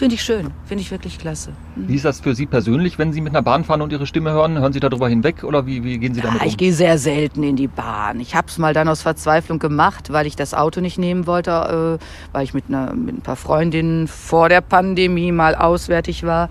Finde 0.00 0.14
ich 0.14 0.22
schön, 0.22 0.50
finde 0.64 0.80
ich 0.80 0.90
wirklich 0.90 1.18
klasse. 1.18 1.50
Mhm. 1.76 1.88
Wie 1.88 1.94
ist 1.96 2.06
das 2.06 2.20
für 2.20 2.34
Sie 2.34 2.46
persönlich, 2.46 2.98
wenn 2.98 3.12
Sie 3.12 3.20
mit 3.20 3.34
einer 3.34 3.42
Bahn 3.42 3.64
fahren 3.64 3.82
und 3.82 3.92
Ihre 3.92 4.06
Stimme 4.06 4.30
hören? 4.30 4.58
Hören 4.58 4.72
Sie 4.72 4.80
darüber 4.80 5.10
hinweg 5.10 5.44
oder 5.44 5.66
wie, 5.66 5.84
wie 5.84 5.98
gehen 5.98 6.14
Sie 6.14 6.22
damit 6.22 6.38
ja, 6.38 6.44
um? 6.46 6.48
Ich 6.48 6.56
gehe 6.56 6.72
sehr 6.72 6.96
selten 6.96 7.42
in 7.42 7.54
die 7.54 7.66
Bahn. 7.66 8.18
Ich 8.18 8.34
habe 8.34 8.48
es 8.48 8.56
mal 8.56 8.72
dann 8.72 8.88
aus 8.88 9.02
Verzweiflung 9.02 9.58
gemacht, 9.58 10.10
weil 10.10 10.26
ich 10.26 10.36
das 10.36 10.54
Auto 10.54 10.80
nicht 10.80 10.96
nehmen 10.96 11.26
wollte, 11.26 11.98
äh, 12.00 12.32
weil 12.32 12.44
ich 12.44 12.54
mit, 12.54 12.64
einer, 12.68 12.94
mit 12.94 13.18
ein 13.18 13.20
paar 13.20 13.36
Freundinnen 13.36 14.08
vor 14.08 14.48
der 14.48 14.62
Pandemie 14.62 15.32
mal 15.32 15.54
auswärtig 15.54 16.22
war. 16.22 16.48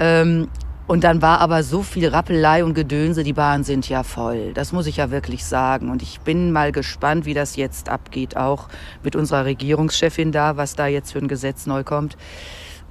Ähm, 0.00 0.48
und 0.88 1.04
dann 1.04 1.22
war 1.22 1.38
aber 1.38 1.62
so 1.62 1.84
viel 1.84 2.08
Rappelei 2.08 2.64
und 2.64 2.74
Gedönse, 2.74 3.22
die 3.22 3.34
Bahnen 3.34 3.62
sind 3.62 3.88
ja 3.88 4.02
voll. 4.02 4.50
Das 4.54 4.72
muss 4.72 4.88
ich 4.88 4.96
ja 4.96 5.12
wirklich 5.12 5.44
sagen. 5.44 5.90
Und 5.90 6.02
ich 6.02 6.18
bin 6.22 6.50
mal 6.50 6.72
gespannt, 6.72 7.24
wie 7.24 7.34
das 7.34 7.54
jetzt 7.54 7.88
abgeht, 7.88 8.36
auch 8.36 8.66
mit 9.04 9.14
unserer 9.14 9.44
Regierungschefin 9.44 10.32
da, 10.32 10.56
was 10.56 10.74
da 10.74 10.88
jetzt 10.88 11.12
für 11.12 11.20
ein 11.20 11.28
Gesetz 11.28 11.66
neu 11.66 11.84
kommt. 11.84 12.16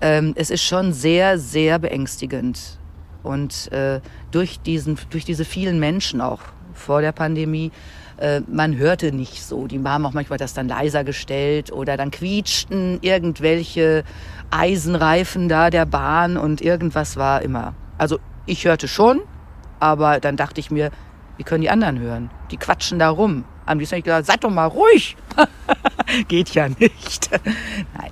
Ähm, 0.02 0.34
es 0.36 0.50
ist 0.50 0.64
schon 0.64 0.94
sehr, 0.94 1.38
sehr 1.38 1.80
beängstigend. 1.80 2.80
Und 3.24 3.72
äh, 3.72 4.00
durch, 4.32 4.60
diesen, 4.60 4.98
durch 5.10 5.26
diese 5.26 5.46
vielen 5.46 5.80
Menschen 5.80 6.22
auch 6.22 6.42
vor 6.74 7.02
der 7.02 7.12
Pandemie, 7.12 7.72
äh, 8.18 8.42
man 8.48 8.78
hörte 8.78 9.12
nicht 9.12 9.44
so. 9.44 9.68
Die 9.68 9.82
haben 9.84 10.06
auch 10.06 10.14
manchmal 10.14 10.40
das 10.40 10.54
dann 10.54 10.70
leiser 10.70 11.04
gestellt 11.04 11.72
oder 11.72 11.98
dann 11.98 12.12
quietschten 12.12 13.00
irgendwelche 13.02 14.04
Eisenreifen 14.52 15.50
da 15.50 15.70
der 15.70 15.86
Bahn 15.86 16.38
und 16.38 16.62
irgendwas 16.62 17.18
war 17.18 17.42
immer 17.42 17.76
also 18.00 18.20
ich 18.48 18.66
hörte 18.66 18.88
schon, 18.88 19.22
aber 19.80 20.20
dann 20.20 20.38
dachte 20.38 20.60
ich 20.60 20.72
mir, 20.72 20.90
wie 21.38 21.44
können 21.44 21.62
die 21.62 21.70
anderen 21.70 22.00
hören? 22.00 22.32
Die 22.50 22.58
quatschen 22.58 22.98
da 22.98 23.10
rum. 23.10 23.44
Am 23.66 23.78
liebsten 23.78 23.96
habe 23.96 24.00
ich 24.00 24.06
gesagt, 24.06 24.26
seid 24.26 24.44
doch 24.44 24.50
mal 24.50 24.66
ruhig. 24.66 25.16
Geht 26.28 26.50
ja 26.56 26.68
nicht. 26.70 27.30
Nein. 27.94 28.12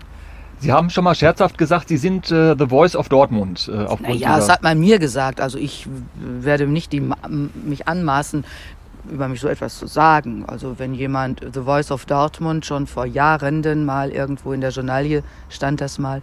Sie 0.59 0.71
haben 0.71 0.89
schon 0.89 1.03
mal 1.03 1.15
scherzhaft 1.15 1.57
gesagt, 1.57 1.87
Sie 1.87 1.97
sind 1.97 2.31
äh, 2.31 2.55
The 2.57 2.67
Voice 2.67 2.95
of 2.95 3.09
Dortmund. 3.09 3.69
Äh, 3.71 4.13
ja, 4.13 4.37
das 4.37 4.49
hat 4.49 4.63
man 4.63 4.79
mir 4.79 4.97
gesagt. 4.99 5.39
Also 5.39 5.57
ich 5.57 5.87
werde 6.15 6.65
nicht 6.67 6.91
die, 6.91 7.01
mich 7.29 7.87
anmaßen, 7.87 8.43
über 9.09 9.27
mich 9.27 9.39
so 9.39 9.47
etwas 9.47 9.77
zu 9.77 9.87
sagen. 9.87 10.45
Also 10.47 10.79
wenn 10.79 10.93
jemand 10.93 11.41
The 11.53 11.61
Voice 11.61 11.91
of 11.91 12.05
Dortmund 12.05 12.65
schon 12.65 12.87
vor 12.87 13.05
Jahren 13.05 13.85
mal 13.85 14.09
irgendwo 14.09 14.51
in 14.51 14.61
der 14.61 14.71
Journalie 14.71 15.23
stand 15.49 15.81
das 15.81 15.99
mal. 15.99 16.21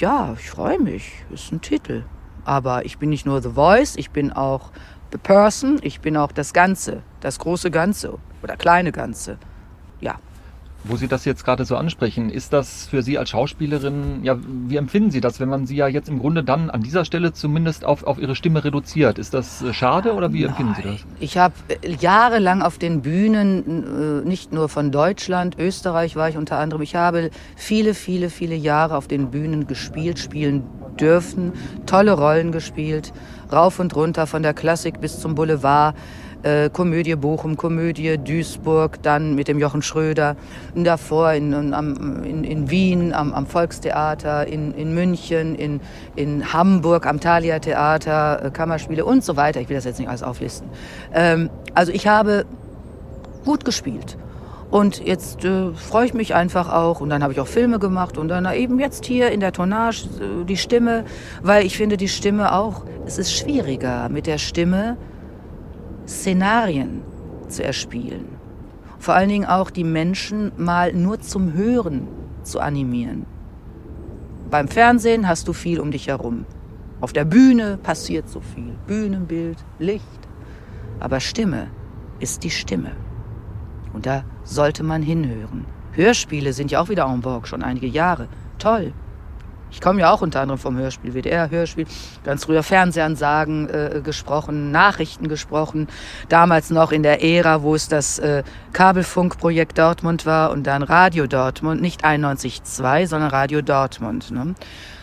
Ja, 0.00 0.34
ich 0.38 0.50
freue 0.50 0.78
mich. 0.78 1.12
Ist 1.30 1.52
ein 1.52 1.60
Titel. 1.60 2.04
Aber 2.44 2.84
ich 2.84 2.98
bin 2.98 3.10
nicht 3.10 3.26
nur 3.26 3.42
The 3.42 3.50
Voice, 3.50 3.96
ich 3.96 4.10
bin 4.10 4.32
auch 4.32 4.70
The 5.12 5.18
Person, 5.18 5.78
ich 5.82 6.00
bin 6.00 6.16
auch 6.16 6.32
das 6.32 6.52
Ganze, 6.52 7.02
das 7.20 7.38
große 7.38 7.70
Ganze 7.70 8.18
oder 8.42 8.56
kleine 8.56 8.92
Ganze. 8.92 9.38
Ja. 10.00 10.16
Wo 10.88 10.96
Sie 10.96 11.08
das 11.08 11.24
jetzt 11.24 11.44
gerade 11.44 11.64
so 11.64 11.76
ansprechen, 11.76 12.30
ist 12.30 12.52
das 12.52 12.86
für 12.86 13.02
Sie 13.02 13.18
als 13.18 13.30
Schauspielerin, 13.30 14.20
ja, 14.22 14.36
wie 14.40 14.76
empfinden 14.76 15.10
Sie 15.10 15.20
das, 15.20 15.40
wenn 15.40 15.48
man 15.48 15.66
Sie 15.66 15.76
ja 15.76 15.88
jetzt 15.88 16.08
im 16.08 16.18
Grunde 16.18 16.44
dann 16.44 16.70
an 16.70 16.82
dieser 16.82 17.04
Stelle 17.04 17.32
zumindest 17.32 17.84
auf, 17.84 18.04
auf 18.04 18.18
Ihre 18.18 18.36
Stimme 18.36 18.64
reduziert? 18.64 19.18
Ist 19.18 19.34
das 19.34 19.62
äh, 19.62 19.72
schade 19.72 20.14
oder 20.14 20.32
wie 20.32 20.44
empfinden 20.44 20.74
Sie 20.76 20.82
das? 20.82 21.06
Ich 21.18 21.38
habe 21.38 21.54
äh, 21.68 21.94
jahrelang 22.00 22.62
auf 22.62 22.78
den 22.78 23.02
Bühnen, 23.02 24.22
äh, 24.24 24.28
nicht 24.28 24.52
nur 24.52 24.68
von 24.68 24.92
Deutschland, 24.92 25.58
Österreich 25.58 26.16
war 26.16 26.28
ich 26.28 26.36
unter 26.36 26.58
anderem, 26.58 26.82
ich 26.82 26.94
habe 26.94 27.30
viele, 27.56 27.94
viele, 27.94 28.30
viele 28.30 28.54
Jahre 28.54 28.96
auf 28.96 29.08
den 29.08 29.30
Bühnen 29.30 29.66
gespielt, 29.66 30.18
spielen 30.18 30.64
dürfen, 31.00 31.52
tolle 31.86 32.12
Rollen 32.12 32.52
gespielt, 32.52 33.12
rauf 33.52 33.78
und 33.78 33.94
runter 33.96 34.26
von 34.26 34.42
der 34.42 34.54
Klassik 34.54 35.00
bis 35.00 35.20
zum 35.20 35.34
Boulevard. 35.34 35.94
Äh, 36.46 36.70
Komödie 36.70 37.16
Bochum, 37.16 37.56
Komödie 37.56 38.18
Duisburg, 38.18 39.02
dann 39.02 39.34
mit 39.34 39.48
dem 39.48 39.58
Jochen 39.58 39.82
Schröder, 39.82 40.36
davor 40.76 41.32
in, 41.32 41.52
in, 41.52 42.44
in 42.44 42.70
Wien 42.70 43.12
am, 43.12 43.34
am, 43.34 43.46
Volkstheater, 43.46 44.46
in, 44.46 44.72
in 44.74 44.94
München, 44.94 45.56
in, 45.56 45.80
in 46.14 46.52
Hamburg 46.52 47.04
am 47.04 47.18
Thalia 47.18 47.58
Theater, 47.58 48.44
äh, 48.44 48.50
Kammerspiele 48.50 49.04
und 49.04 49.24
so 49.24 49.36
weiter. 49.36 49.60
Ich 49.60 49.68
will 49.68 49.74
das 49.74 49.86
jetzt 49.86 49.98
nicht 49.98 50.08
alles 50.08 50.22
auflisten. 50.22 50.68
Ähm, 51.12 51.50
also 51.74 51.90
ich 51.90 52.06
habe 52.06 52.44
gut 53.44 53.64
gespielt. 53.64 54.16
Und 54.70 55.04
jetzt 55.04 55.44
äh, 55.44 55.72
freue 55.72 56.06
ich 56.06 56.14
mich 56.14 56.36
einfach 56.36 56.72
auch. 56.72 57.00
Und 57.00 57.08
dann 57.08 57.24
habe 57.24 57.32
ich 57.32 57.40
auch 57.40 57.48
Filme 57.48 57.80
gemacht 57.80 58.18
und 58.18 58.28
dann 58.28 58.46
eben 58.54 58.78
jetzt 58.78 59.04
hier 59.04 59.32
in 59.32 59.40
der 59.40 59.50
Tonnage 59.50 60.04
äh, 60.20 60.44
die 60.44 60.56
Stimme, 60.56 61.06
weil 61.42 61.66
ich 61.66 61.76
finde 61.76 61.96
die 61.96 62.08
Stimme 62.08 62.52
auch, 62.52 62.84
es 63.04 63.18
ist 63.18 63.32
schwieriger 63.32 64.08
mit 64.08 64.28
der 64.28 64.38
Stimme 64.38 64.96
Szenarien 66.06 67.02
zu 67.48 67.64
erspielen. 67.64 68.28
Vor 68.98 69.14
allen 69.14 69.28
Dingen 69.28 69.46
auch 69.46 69.70
die 69.70 69.84
Menschen 69.84 70.52
mal 70.56 70.92
nur 70.92 71.20
zum 71.20 71.52
Hören 71.52 72.08
zu 72.42 72.60
animieren. 72.60 73.26
Beim 74.50 74.68
Fernsehen 74.68 75.28
hast 75.28 75.48
du 75.48 75.52
viel 75.52 75.80
um 75.80 75.90
dich 75.90 76.08
herum. 76.08 76.46
Auf 77.00 77.12
der 77.12 77.24
Bühne 77.24 77.78
passiert 77.82 78.28
so 78.28 78.40
viel. 78.40 78.74
Bühnenbild, 78.86 79.58
Licht. 79.78 80.02
Aber 81.00 81.20
Stimme 81.20 81.68
ist 82.20 82.42
die 82.42 82.50
Stimme. 82.50 82.92
Und 83.92 84.06
da 84.06 84.24
sollte 84.44 84.82
man 84.82 85.02
hinhören. 85.02 85.66
Hörspiele 85.92 86.52
sind 86.52 86.70
ja 86.70 86.80
auch 86.80 86.88
wieder 86.88 87.06
en 87.06 87.22
vogue, 87.22 87.46
schon 87.46 87.62
einige 87.62 87.86
Jahre. 87.86 88.28
Toll. 88.58 88.92
Ich 89.70 89.80
komme 89.80 90.00
ja 90.00 90.12
auch 90.12 90.22
unter 90.22 90.40
anderem 90.40 90.58
vom 90.58 90.76
Hörspiel, 90.76 91.14
WDR-Hörspiel, 91.14 91.86
ganz 92.24 92.44
früher 92.44 92.62
Fernsehansagen 92.62 93.68
äh, 93.68 94.00
gesprochen, 94.02 94.70
Nachrichten 94.70 95.28
gesprochen, 95.28 95.88
damals 96.28 96.70
noch 96.70 96.92
in 96.92 97.02
der 97.02 97.22
Ära, 97.22 97.62
wo 97.62 97.74
es 97.74 97.88
das 97.88 98.18
äh, 98.18 98.42
Kabelfunkprojekt 98.72 99.76
Dortmund 99.78 100.24
war 100.24 100.50
und 100.52 100.66
dann 100.66 100.82
Radio 100.82 101.26
Dortmund, 101.26 101.82
nicht 101.82 102.04
91.2, 102.04 103.06
sondern 103.06 103.30
Radio 103.30 103.60
Dortmund. 103.60 104.30
Ne? 104.30 104.54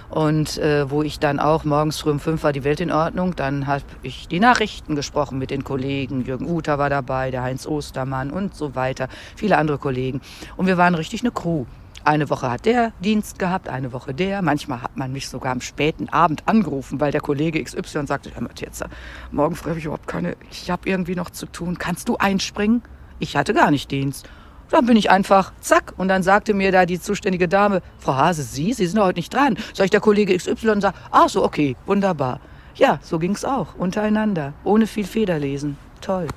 Und 0.10 0.60
äh, 0.60 0.90
wo 0.90 1.02
ich 1.02 1.20
dann 1.20 1.40
auch 1.40 1.64
morgens 1.64 2.00
früh 2.00 2.12
um 2.12 2.20
fünf 2.20 2.44
war 2.44 2.54
die 2.54 2.64
Welt 2.64 2.80
in 2.80 2.92
Ordnung. 2.92 3.36
Dann 3.36 3.66
habe 3.66 3.82
ich 4.04 4.28
die 4.28 4.40
Nachrichten 4.40 4.96
gesprochen 4.96 5.40
mit 5.40 5.50
den 5.50 5.64
Kollegen. 5.64 6.24
Jürgen 6.24 6.48
Uter 6.48 6.78
war 6.78 6.92
dabei, 6.92 7.32
der 7.32 7.42
Heinz 7.42 7.66
Ostermann 7.66 8.30
und 8.30 8.56
so 8.56 8.76
weiter. 8.76 9.08
Viele 9.36 9.58
andere 9.58 9.80
Kollegen. 9.80 10.22
Und 10.56 10.68
wir 10.68 10.78
waren 10.78 10.94
richtig 10.94 11.22
eine 11.22 11.32
Crew. 11.32 11.66
Eine 12.06 12.30
Woche 12.30 12.52
hat 12.52 12.66
der 12.66 12.92
Dienst 13.00 13.40
gehabt, 13.40 13.70
eine 13.70 13.94
Woche 13.94 14.14
der. 14.14 14.42
Manchmal 14.42 14.82
hat 14.82 14.98
man 14.98 15.14
mich 15.14 15.30
sogar 15.30 15.54
am 15.54 15.62
späten 15.62 16.10
Abend 16.10 16.46
angerufen, 16.50 17.00
weil 17.00 17.14
der 17.14 17.22
Kollege 17.22 17.64
XY 17.64 18.08
sagte, 18.08 18.30
mal 18.42 18.50
jetzt, 18.60 18.84
morgen 19.32 19.56
früh 19.56 19.70
habe 19.70 19.80
ich 19.80 19.86
überhaupt 19.86 20.08
keine, 20.08 20.36
ich 20.52 20.70
habe 20.70 20.90
irgendwie 20.90 21.16
noch 21.16 21.30
zu 21.30 21.46
tun. 21.46 21.78
Kannst 21.78 22.10
du 22.10 22.18
einspringen? 22.18 22.82
Ich 23.20 23.38
hatte 23.38 23.54
gar 23.54 23.72
nicht 23.72 23.90
Dienst. 23.90 24.28
Dann 24.70 24.86
bin 24.86 24.98
ich 24.98 25.12
einfach, 25.12 25.54
zack, 25.62 25.94
und 25.96 26.10
dann 26.10 26.24
sagte 26.24 26.54
mir 26.54 26.74
da 26.74 26.86
die 26.86 27.00
zuständige 27.00 27.48
Dame, 27.48 27.82
Frau 28.00 28.16
Hase, 28.16 28.44
Sie, 28.44 28.74
Sie 28.74 28.88
sind 28.88 29.00
heute 29.00 29.20
nicht 29.20 29.34
dran. 29.34 29.58
Sag 29.74 29.86
ich 29.86 29.92
der 29.92 30.02
Kollege 30.02 30.36
XY 30.36 30.72
und 30.72 30.82
sag, 30.82 30.96
ach 31.10 31.30
so, 31.30 31.42
okay, 31.46 31.78
wunderbar. 31.86 32.42
Ja, 32.76 33.00
so 33.02 33.18
ging's 33.18 33.46
auch, 33.46 33.76
untereinander, 33.76 34.54
ohne 34.66 34.88
viel 34.88 35.06
Federlesen. 35.06 35.78
Toll. 36.02 36.28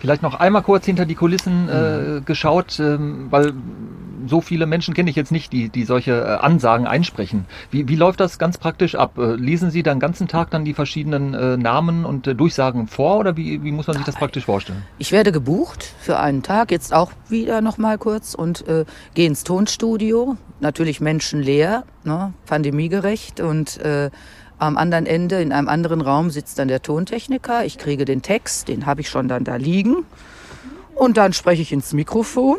Vielleicht 0.00 0.22
noch 0.22 0.34
einmal 0.34 0.62
kurz 0.62 0.86
hinter 0.86 1.04
die 1.04 1.14
Kulissen 1.14 1.68
äh, 1.68 1.98
mhm. 1.98 2.24
geschaut, 2.24 2.80
ähm, 2.80 3.26
weil 3.30 3.52
so 4.26 4.40
viele 4.40 4.66
Menschen 4.66 4.94
kenne 4.94 5.10
ich 5.10 5.16
jetzt 5.16 5.32
nicht, 5.32 5.52
die, 5.52 5.68
die 5.68 5.84
solche 5.84 6.12
äh, 6.12 6.44
Ansagen 6.44 6.86
einsprechen. 6.86 7.44
Wie, 7.70 7.88
wie 7.88 7.96
läuft 7.96 8.20
das 8.20 8.38
ganz 8.38 8.58
praktisch 8.58 8.94
ab? 8.94 9.18
Äh, 9.18 9.34
lesen 9.34 9.70
Sie 9.70 9.82
dann 9.82 10.00
ganzen 10.00 10.28
Tag 10.28 10.50
dann 10.50 10.64
die 10.64 10.74
verschiedenen 10.74 11.34
äh, 11.34 11.56
Namen 11.56 12.04
und 12.04 12.26
äh, 12.26 12.34
Durchsagen 12.34 12.86
vor 12.86 13.18
oder 13.18 13.36
wie, 13.36 13.62
wie 13.62 13.72
muss 13.72 13.86
man 13.86 13.96
sich 13.96 14.06
das 14.06 14.16
praktisch 14.16 14.44
vorstellen? 14.46 14.82
Ich 14.98 15.12
werde 15.12 15.32
gebucht 15.32 15.92
für 16.00 16.18
einen 16.18 16.42
Tag, 16.42 16.70
jetzt 16.70 16.94
auch 16.94 17.12
wieder 17.28 17.60
noch 17.60 17.78
mal 17.78 17.98
kurz 17.98 18.34
und 18.34 18.66
äh, 18.66 18.84
gehe 19.14 19.26
ins 19.26 19.44
Tonstudio. 19.44 20.36
Natürlich 20.60 21.00
menschenleer, 21.00 21.84
ne, 22.04 22.32
pandemiegerecht 22.46 23.40
und 23.40 23.78
äh, 23.78 24.10
am 24.60 24.76
anderen 24.76 25.06
Ende, 25.06 25.40
in 25.42 25.52
einem 25.52 25.68
anderen 25.68 26.00
Raum, 26.00 26.30
sitzt 26.30 26.58
dann 26.58 26.68
der 26.68 26.82
Tontechniker. 26.82 27.64
Ich 27.64 27.78
kriege 27.78 28.04
den 28.04 28.22
Text, 28.22 28.68
den 28.68 28.86
habe 28.86 29.00
ich 29.00 29.08
schon 29.08 29.28
dann 29.28 29.44
da 29.44 29.56
liegen. 29.56 30.04
Und 30.94 31.16
dann 31.16 31.32
spreche 31.32 31.62
ich 31.62 31.72
ins 31.72 31.92
Mikrofon 31.92 32.58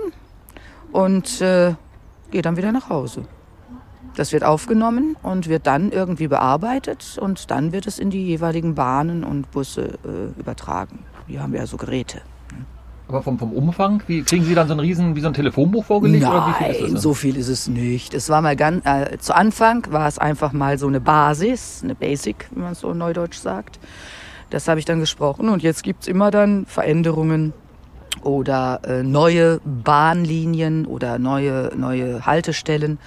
und 0.91 1.41
äh, 1.41 1.75
gehe 2.31 2.41
dann 2.41 2.57
wieder 2.57 2.71
nach 2.71 2.89
Hause. 2.89 3.23
Das 4.15 4.33
wird 4.33 4.43
aufgenommen 4.43 5.15
und 5.21 5.47
wird 5.47 5.67
dann 5.67 5.91
irgendwie 5.91 6.27
bearbeitet 6.27 7.17
und 7.19 7.49
dann 7.49 7.71
wird 7.71 7.87
es 7.87 7.97
in 7.97 8.09
die 8.09 8.25
jeweiligen 8.25 8.75
Bahnen 8.75 9.23
und 9.23 9.51
Busse 9.51 9.99
äh, 10.03 10.39
übertragen. 10.39 10.99
Hier 11.27 11.41
haben 11.41 11.53
wir 11.53 11.61
ja 11.61 11.67
so 11.67 11.77
Geräte. 11.77 12.21
Aber 13.11 13.23
vom, 13.23 13.37
vom 13.37 13.51
Umfang, 13.51 14.01
wie 14.07 14.23
kriegen 14.23 14.45
Sie 14.45 14.55
dann 14.55 14.69
so 14.69 14.73
ein 14.73 14.79
riesen, 14.79 15.17
wie 15.17 15.19
so 15.19 15.27
ein 15.27 15.33
Telefonbuch 15.33 15.83
vorgelegt? 15.83 16.23
Nein, 16.23 16.31
oder 16.31 16.47
wie 16.47 16.63
viel 16.63 16.85
ist 16.85 16.93
das 16.93 17.01
so 17.01 17.13
viel 17.13 17.35
ist 17.35 17.49
es 17.49 17.67
nicht. 17.67 18.13
Es 18.13 18.29
war 18.29 18.41
mal 18.41 18.55
ganz, 18.55 18.85
äh, 18.85 19.17
zu 19.17 19.35
Anfang 19.35 19.85
war 19.91 20.07
es 20.07 20.17
einfach 20.17 20.53
mal 20.53 20.77
so 20.77 20.87
eine 20.87 21.01
Basis, 21.01 21.81
eine 21.83 21.93
Basic, 21.93 22.47
wie 22.51 22.61
man 22.61 22.73
so 22.73 22.93
neudeutsch 22.93 23.37
sagt. 23.37 23.79
Das 24.49 24.69
habe 24.69 24.79
ich 24.79 24.85
dann 24.85 25.01
gesprochen 25.01 25.49
und 25.49 25.61
jetzt 25.61 25.83
gibt 25.83 26.03
es 26.03 26.07
immer 26.07 26.31
dann 26.31 26.65
Veränderungen 26.67 27.51
oder 28.23 28.79
äh, 28.85 29.03
neue 29.03 29.59
Bahnlinien 29.65 30.85
oder 30.85 31.19
neue, 31.19 31.73
neue 31.75 32.25
Haltestellen 32.25 32.97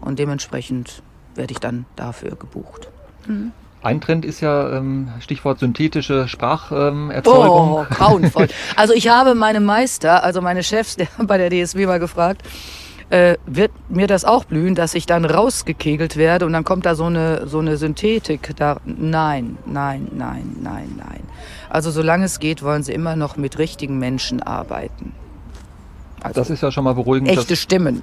und 0.00 0.18
dementsprechend 0.18 1.04
werde 1.36 1.52
ich 1.52 1.60
dann 1.60 1.86
dafür 1.94 2.34
gebucht. 2.34 2.88
Mhm. 3.28 3.52
Ein 3.82 4.00
Trend 4.00 4.24
ist 4.24 4.40
ja 4.40 4.76
ähm, 4.76 5.08
Stichwort 5.20 5.58
synthetische 5.58 6.28
Spracherzeugung. 6.28 7.72
oh, 7.72 7.86
grauenvoll. 7.90 8.48
Also 8.76 8.94
ich 8.94 9.08
habe 9.08 9.34
meine 9.34 9.60
Meister, 9.60 10.22
also 10.22 10.40
meine 10.40 10.62
Chefs 10.62 10.96
der, 10.96 11.08
bei 11.18 11.36
der 11.36 11.50
DSW 11.50 11.86
mal 11.86 11.98
gefragt, 11.98 12.42
äh, 13.10 13.36
wird 13.44 13.72
mir 13.88 14.06
das 14.06 14.24
auch 14.24 14.44
blühen, 14.44 14.74
dass 14.74 14.94
ich 14.94 15.04
dann 15.06 15.24
rausgekegelt 15.24 16.16
werde 16.16 16.46
und 16.46 16.52
dann 16.52 16.64
kommt 16.64 16.86
da 16.86 16.94
so 16.94 17.04
eine, 17.04 17.46
so 17.46 17.58
eine 17.58 17.76
Synthetik. 17.76 18.54
Da, 18.56 18.80
nein, 18.84 19.58
nein, 19.66 20.08
nein, 20.12 20.56
nein, 20.62 20.94
nein. 20.96 21.20
Also 21.68 21.90
solange 21.90 22.24
es 22.24 22.38
geht, 22.38 22.62
wollen 22.62 22.82
sie 22.82 22.92
immer 22.92 23.16
noch 23.16 23.36
mit 23.36 23.58
richtigen 23.58 23.98
Menschen 23.98 24.42
arbeiten. 24.42 25.12
Also 26.22 26.40
das 26.40 26.50
ist 26.50 26.62
ja 26.62 26.70
schon 26.70 26.84
mal 26.84 26.94
beruhigend. 26.94 27.28
Echte 27.30 27.56
Stimmen. 27.56 28.02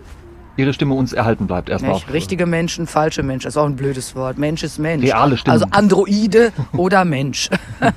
Ihre 0.59 0.73
Stimme 0.73 0.93
uns 0.93 1.13
erhalten 1.13 1.47
bleibt 1.47 1.69
erstmal. 1.69 1.93
Nicht? 1.93 2.11
Richtige 2.11 2.45
Menschen, 2.45 2.85
falsche 2.85 3.23
Menschen. 3.23 3.45
Das 3.45 3.55
ist 3.55 3.57
auch 3.57 3.65
ein 3.65 3.75
blödes 3.75 4.15
Wort. 4.15 4.37
Mensch 4.37 4.63
ist 4.63 4.77
Mensch. 4.77 5.05
Reale 5.05 5.37
Stimmen. 5.37 5.53
Also 5.53 5.65
Androide 5.71 6.51
oder 6.73 7.05
Mensch. 7.05 7.49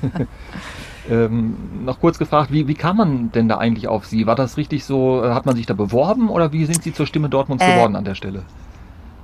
Ähm, 1.09 1.83
noch 1.83 1.99
kurz 1.99 2.17
gefragt, 2.17 2.51
wie, 2.51 2.67
wie 2.67 2.75
kam 2.75 2.97
man 2.97 3.31
denn 3.31 3.49
da 3.49 3.57
eigentlich 3.57 3.87
auf 3.87 4.05
Sie? 4.05 4.25
War 4.25 4.35
das 4.35 4.55
richtig 4.55 4.85
so, 4.85 5.23
äh, 5.23 5.33
hat 5.33 5.45
man 5.45 5.55
sich 5.55 5.65
da 5.65 5.73
beworben 5.73 6.29
oder 6.29 6.53
wie 6.53 6.65
sind 6.65 6.81
Sie 6.81 6.93
zur 6.93 7.05
Stimme 7.05 7.27
Dortmunds 7.27 7.63
äh, 7.63 7.73
geworden 7.73 7.95
an 7.95 8.05
der 8.05 8.15
Stelle? 8.15 8.43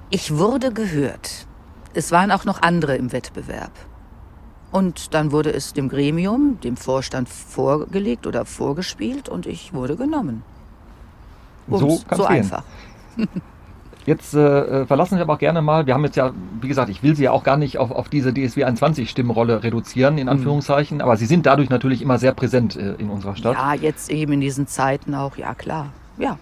Ich 0.09 0.35
wurde 0.35 0.73
gehört. 0.73 1.47
Es 1.93 2.11
waren 2.11 2.31
auch 2.31 2.43
noch 2.43 2.61
andere 2.61 2.97
im 2.97 3.13
Wettbewerb. 3.13 3.71
Und 4.71 5.13
dann 5.13 5.31
wurde 5.31 5.51
es 5.53 5.73
dem 5.73 5.89
Gremium, 5.89 6.59
dem 6.63 6.75
Vorstand 6.75 7.29
vorgelegt 7.29 8.27
oder 8.27 8.45
vorgespielt 8.45 9.29
und 9.29 9.45
ich 9.45 9.73
wurde 9.73 9.95
genommen. 9.95 10.43
Ums, 11.67 12.05
so, 12.09 12.15
so 12.15 12.25
einfach. 12.25 12.63
Jetzt 14.05 14.33
äh, 14.33 14.85
verlassen 14.85 15.17
Sie 15.17 15.21
aber 15.21 15.33
auch 15.33 15.39
gerne 15.39 15.61
mal, 15.61 15.85
wir 15.85 15.93
haben 15.93 16.03
jetzt 16.03 16.15
ja, 16.15 16.31
wie 16.61 16.67
gesagt, 16.67 16.89
ich 16.89 17.03
will 17.03 17.15
Sie 17.15 17.25
ja 17.25 17.31
auch 17.31 17.43
gar 17.43 17.57
nicht 17.57 17.77
auf, 17.77 17.91
auf 17.91 18.09
diese 18.09 18.33
DSW 18.33 18.65
21-Stimmrolle 18.65 19.61
reduzieren, 19.61 20.17
in 20.17 20.23
mhm. 20.23 20.29
Anführungszeichen, 20.29 20.97
mhm. 20.97 21.03
aber 21.03 21.17
Sie 21.17 21.25
sind 21.25 21.45
dadurch 21.45 21.69
natürlich 21.69 22.01
immer 22.01 22.17
sehr 22.17 22.33
präsent 22.33 22.75
äh, 22.75 22.93
in 22.93 23.09
unserer 23.09 23.35
Stadt. 23.35 23.55
Ja, 23.55 23.73
jetzt 23.73 24.09
eben 24.09 24.33
in 24.33 24.41
diesen 24.41 24.67
Zeiten 24.67 25.13
auch, 25.13 25.37
ja 25.37 25.53
klar. 25.53 25.89
Ja. 26.17 26.39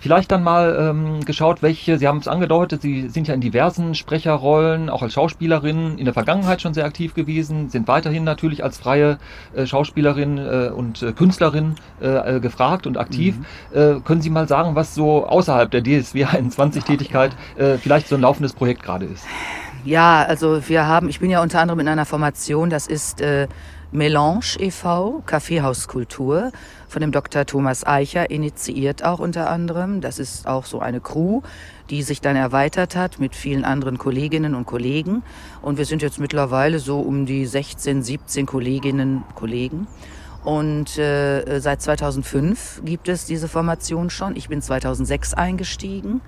Vielleicht 0.00 0.30
dann 0.30 0.44
mal 0.44 0.76
ähm, 0.78 1.24
geschaut, 1.24 1.60
welche, 1.60 1.98
Sie 1.98 2.06
haben 2.06 2.18
es 2.18 2.28
angedeutet, 2.28 2.82
Sie 2.82 3.08
sind 3.08 3.26
ja 3.26 3.34
in 3.34 3.40
diversen 3.40 3.96
Sprecherrollen, 3.96 4.90
auch 4.90 5.02
als 5.02 5.12
Schauspielerin 5.14 5.98
in 5.98 6.04
der 6.04 6.14
Vergangenheit 6.14 6.62
schon 6.62 6.72
sehr 6.72 6.84
aktiv 6.84 7.14
gewesen, 7.14 7.68
sind 7.68 7.88
weiterhin 7.88 8.22
natürlich 8.22 8.62
als 8.62 8.78
freie 8.78 9.18
äh, 9.56 9.66
Schauspielerin 9.66 10.38
äh, 10.38 10.70
und 10.72 11.02
äh, 11.02 11.12
Künstlerin 11.12 11.74
äh, 12.00 12.36
äh, 12.36 12.40
gefragt 12.40 12.86
und 12.86 12.96
aktiv. 12.96 13.36
Mhm. 13.38 13.76
Äh, 13.76 14.00
können 14.00 14.22
Sie 14.22 14.30
mal 14.30 14.46
sagen, 14.46 14.76
was 14.76 14.94
so 14.94 15.26
außerhalb 15.26 15.68
der 15.70 15.82
DSW 15.82 16.24
21-Tätigkeit 16.26 17.32
vielleicht 17.80 18.08
so 18.08 18.14
ein 18.14 18.20
laufendes 18.20 18.52
Projekt 18.52 18.82
gerade 18.82 19.06
ist? 19.06 19.24
Ja, 19.84 20.22
also 20.22 20.68
wir 20.68 20.86
haben, 20.86 21.08
ich 21.08 21.18
bin 21.18 21.30
ja 21.30 21.42
unter 21.42 21.60
anderem 21.60 21.80
in 21.80 21.88
einer 21.88 22.04
Formation, 22.04 22.70
das 22.70 22.86
ist 22.86 23.20
Melange 23.90 24.56
e.V., 24.58 25.22
Kaffeehauskultur, 25.24 26.52
von 26.88 27.00
dem 27.00 27.10
Dr. 27.10 27.46
Thomas 27.46 27.86
Eicher 27.86 28.30
initiiert 28.30 29.02
auch 29.02 29.18
unter 29.18 29.48
anderem. 29.48 30.00
Das 30.00 30.18
ist 30.18 30.46
auch 30.46 30.66
so 30.66 30.80
eine 30.80 31.00
Crew, 31.00 31.40
die 31.88 32.02
sich 32.02 32.20
dann 32.20 32.36
erweitert 32.36 32.96
hat 32.96 33.18
mit 33.18 33.34
vielen 33.34 33.64
anderen 33.64 33.96
Kolleginnen 33.96 34.54
und 34.54 34.66
Kollegen. 34.66 35.22
Und 35.62 35.78
wir 35.78 35.86
sind 35.86 36.02
jetzt 36.02 36.20
mittlerweile 36.20 36.78
so 36.80 37.00
um 37.00 37.24
die 37.24 37.46
16, 37.46 38.02
17 38.02 38.44
Kolleginnen 38.44 39.24
und 39.26 39.34
Kollegen. 39.34 39.86
Und 40.44 40.98
äh, 40.98 41.60
seit 41.60 41.82
2005 41.82 42.82
gibt 42.84 43.08
es 43.08 43.24
diese 43.24 43.48
Formation 43.48 44.10
schon. 44.10 44.36
Ich 44.36 44.48
bin 44.48 44.62
2006 44.62 45.34
eingestiegen 45.34 46.20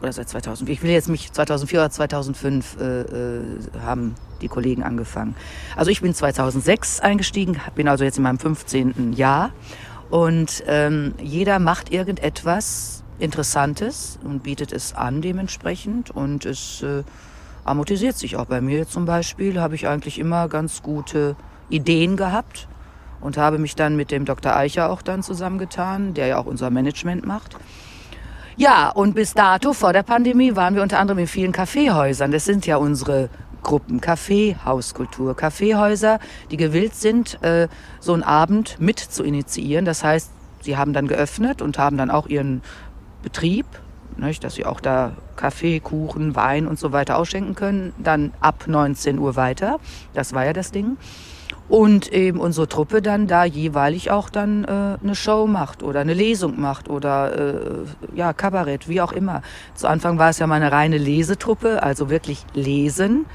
oder 0.00 0.12
seit 0.12 0.28
2000, 0.28 0.68
ich 0.68 0.82
will 0.82 0.90
jetzt 0.90 1.08
mich 1.08 1.32
2004 1.32 1.78
oder 1.78 1.90
2005 1.90 2.76
äh, 2.80 3.00
äh, 3.00 3.42
haben 3.84 4.14
die 4.42 4.48
Kollegen 4.48 4.82
angefangen. 4.82 5.34
Also 5.76 5.90
ich 5.90 6.02
bin 6.02 6.14
2006 6.14 7.00
eingestiegen, 7.00 7.60
bin 7.74 7.88
also 7.88 8.04
jetzt 8.04 8.18
in 8.18 8.24
meinem 8.24 8.38
15. 8.38 9.14
Jahr 9.14 9.50
und 10.10 10.62
ähm, 10.66 11.14
jeder 11.20 11.58
macht 11.58 11.90
irgendetwas 11.92 13.02
Interessantes 13.18 14.18
und 14.24 14.42
bietet 14.42 14.72
es 14.72 14.94
an 14.94 15.22
dementsprechend 15.22 16.10
und 16.10 16.44
es 16.44 16.82
äh, 16.82 17.02
amortisiert 17.64 18.16
sich 18.18 18.36
auch 18.36 18.46
bei 18.46 18.60
mir 18.60 18.88
zum 18.88 19.04
Beispiel, 19.04 19.60
habe 19.60 19.74
ich 19.74 19.86
eigentlich 19.86 20.18
immer 20.18 20.48
ganz 20.48 20.82
gute 20.82 21.36
Ideen 21.68 22.16
gehabt 22.16 22.68
und 23.20 23.36
habe 23.36 23.58
mich 23.58 23.76
dann 23.76 23.96
mit 23.96 24.10
dem 24.10 24.24
Dr. 24.24 24.54
Eicher 24.54 24.90
auch 24.90 25.02
dann 25.02 25.22
zusammengetan, 25.22 26.14
der 26.14 26.26
ja 26.26 26.38
auch 26.38 26.46
unser 26.46 26.70
Management 26.70 27.24
macht. 27.24 27.56
Ja, 28.56 28.90
und 28.90 29.14
bis 29.14 29.32
dato, 29.32 29.72
vor 29.72 29.92
der 29.92 30.02
Pandemie, 30.02 30.56
waren 30.56 30.74
wir 30.74 30.82
unter 30.82 30.98
anderem 30.98 31.20
in 31.20 31.26
vielen 31.26 31.52
Kaffeehäusern. 31.52 32.32
Das 32.32 32.44
sind 32.44 32.66
ja 32.66 32.76
unsere 32.76 33.30
Gruppen, 33.62 34.00
Kaffeehauskultur, 34.00 35.36
Kaffeehäuser, 35.36 36.18
die 36.50 36.56
gewillt 36.56 36.94
sind, 36.94 37.42
äh, 37.42 37.68
so 38.00 38.12
einen 38.12 38.22
Abend 38.22 38.76
mit 38.80 38.98
zu 38.98 39.22
initiieren. 39.22 39.84
Das 39.84 40.04
heißt, 40.04 40.30
sie 40.62 40.76
haben 40.76 40.92
dann 40.92 41.08
geöffnet 41.08 41.62
und 41.62 41.78
haben 41.78 41.96
dann 41.96 42.10
auch 42.10 42.26
ihren 42.26 42.62
Betrieb, 43.22 43.66
nicht, 44.16 44.44
dass 44.44 44.56
sie 44.56 44.66
auch 44.66 44.80
da 44.80 45.12
Kaffee, 45.36 45.80
Kuchen, 45.80 46.36
Wein 46.36 46.66
und 46.66 46.78
so 46.78 46.92
weiter 46.92 47.16
ausschenken 47.16 47.54
können, 47.54 47.94
dann 47.98 48.32
ab 48.40 48.64
19 48.66 49.18
Uhr 49.18 49.36
weiter. 49.36 49.78
Das 50.12 50.34
war 50.34 50.44
ja 50.44 50.52
das 50.52 50.70
Ding 50.70 50.98
und 51.68 52.12
eben 52.12 52.38
unsere 52.38 52.68
Truppe 52.68 53.00
dann 53.00 53.26
da 53.26 53.44
jeweilig 53.44 54.10
auch 54.10 54.28
dann 54.28 54.64
äh, 54.64 54.98
eine 55.02 55.14
Show 55.14 55.46
macht 55.46 55.82
oder 55.82 56.00
eine 56.00 56.12
Lesung 56.12 56.60
macht 56.60 56.90
oder 56.90 57.54
äh, 57.56 57.62
ja 58.14 58.32
Kabarett, 58.32 58.88
wie 58.88 59.00
auch 59.00 59.12
immer. 59.12 59.40
Zu 59.74 59.88
Anfang 59.88 60.18
war 60.18 60.30
es 60.30 60.38
ja 60.38 60.46
mal 60.46 60.56
eine 60.56 60.70
reine 60.70 60.98
Lesetruppe, 60.98 61.82
also 61.82 62.10
wirklich 62.10 62.44
lesen, 62.52 63.26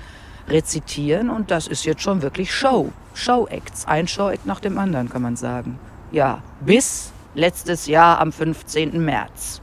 rezitieren 0.47 1.29
und 1.29 1.51
das 1.51 1.67
ist 1.67 1.85
jetzt 1.85 2.01
schon 2.01 2.21
wirklich 2.21 2.53
Show, 2.53 2.91
Show-Acts, 3.13 3.85
ein 3.87 4.07
Show-Act 4.07 4.45
nach 4.45 4.59
dem 4.59 4.77
anderen 4.77 5.09
kann 5.09 5.21
man 5.21 5.35
sagen. 5.35 5.79
Ja, 6.11 6.41
bis 6.61 7.11
letztes 7.35 7.87
Jahr 7.87 8.19
am 8.19 8.31
15. 8.31 9.03
März. 9.03 9.61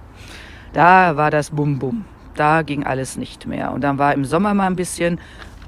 Da 0.72 1.16
war 1.16 1.30
das 1.30 1.50
Bum 1.50 1.78
Bum. 1.78 2.04
Da 2.34 2.62
ging 2.62 2.84
alles 2.84 3.16
nicht 3.16 3.46
mehr. 3.46 3.72
Und 3.72 3.82
dann 3.82 3.98
war 3.98 4.12
im 4.12 4.24
Sommer 4.24 4.54
mal 4.54 4.66
ein 4.66 4.76
bisschen 4.76 5.20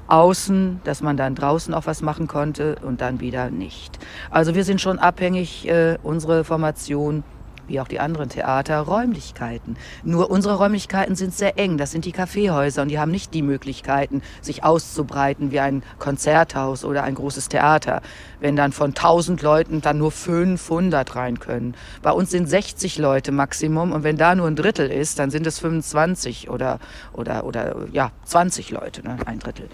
außen, 0.07 0.81
dass 0.83 1.01
man 1.01 1.17
dann 1.17 1.35
draußen 1.35 1.73
auch 1.73 1.85
was 1.85 2.01
machen 2.01 2.27
konnte 2.27 2.77
und 2.81 3.01
dann 3.01 3.19
wieder 3.19 3.49
nicht. 3.49 3.99
Also 4.29 4.55
wir 4.55 4.63
sind 4.63 4.81
schon 4.81 4.99
abhängig, 4.99 5.67
äh, 5.67 5.97
unsere 6.03 6.43
Formation 6.43 7.23
wie 7.67 7.79
auch 7.79 7.87
die 7.87 7.99
anderen 7.99 8.29
Theater, 8.29 8.79
Räumlichkeiten. 8.79 9.77
Nur 10.03 10.29
unsere 10.29 10.55
Räumlichkeiten 10.55 11.15
sind 11.15 11.33
sehr 11.33 11.57
eng. 11.57 11.77
Das 11.77 11.91
sind 11.91 12.05
die 12.05 12.11
Kaffeehäuser 12.11 12.81
und 12.81 12.87
die 12.89 12.99
haben 12.99 13.11
nicht 13.11 13.33
die 13.33 13.41
Möglichkeiten, 13.41 14.21
sich 14.41 14.63
auszubreiten 14.63 15.51
wie 15.51 15.59
ein 15.59 15.83
Konzerthaus 15.99 16.85
oder 16.85 17.03
ein 17.03 17.15
großes 17.15 17.49
Theater. 17.49 18.01
Wenn 18.39 18.55
dann 18.55 18.71
von 18.71 18.89
1000 18.89 19.41
Leuten 19.41 19.81
dann 19.81 19.97
nur 19.97 20.11
500 20.11 21.15
rein 21.15 21.39
können. 21.39 21.75
Bei 22.01 22.11
uns 22.11 22.31
sind 22.31 22.47
60 22.47 22.97
Leute 22.97 23.31
Maximum 23.31 23.91
und 23.91 24.03
wenn 24.03 24.17
da 24.17 24.35
nur 24.35 24.47
ein 24.47 24.55
Drittel 24.55 24.89
ist, 24.89 25.19
dann 25.19 25.31
sind 25.31 25.47
es 25.47 25.59
25 25.59 26.49
oder, 26.49 26.79
oder, 27.13 27.45
oder 27.45 27.87
ja, 27.91 28.11
20 28.25 28.71
Leute, 28.71 29.03
ne? 29.03 29.17
ein 29.25 29.39
Drittel. 29.39 29.69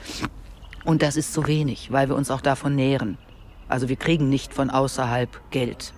Und 0.86 1.02
das 1.02 1.16
ist 1.16 1.34
zu 1.34 1.48
wenig, 1.48 1.92
weil 1.92 2.10
wir 2.10 2.16
uns 2.16 2.30
auch 2.30 2.42
davon 2.42 2.76
nähren. 2.76 3.18
Also 3.68 3.90
wir 3.90 3.96
kriegen 3.96 4.30
nicht 4.30 4.54
von 4.54 4.70
außerhalb 4.70 5.30
Geld. 5.50 5.94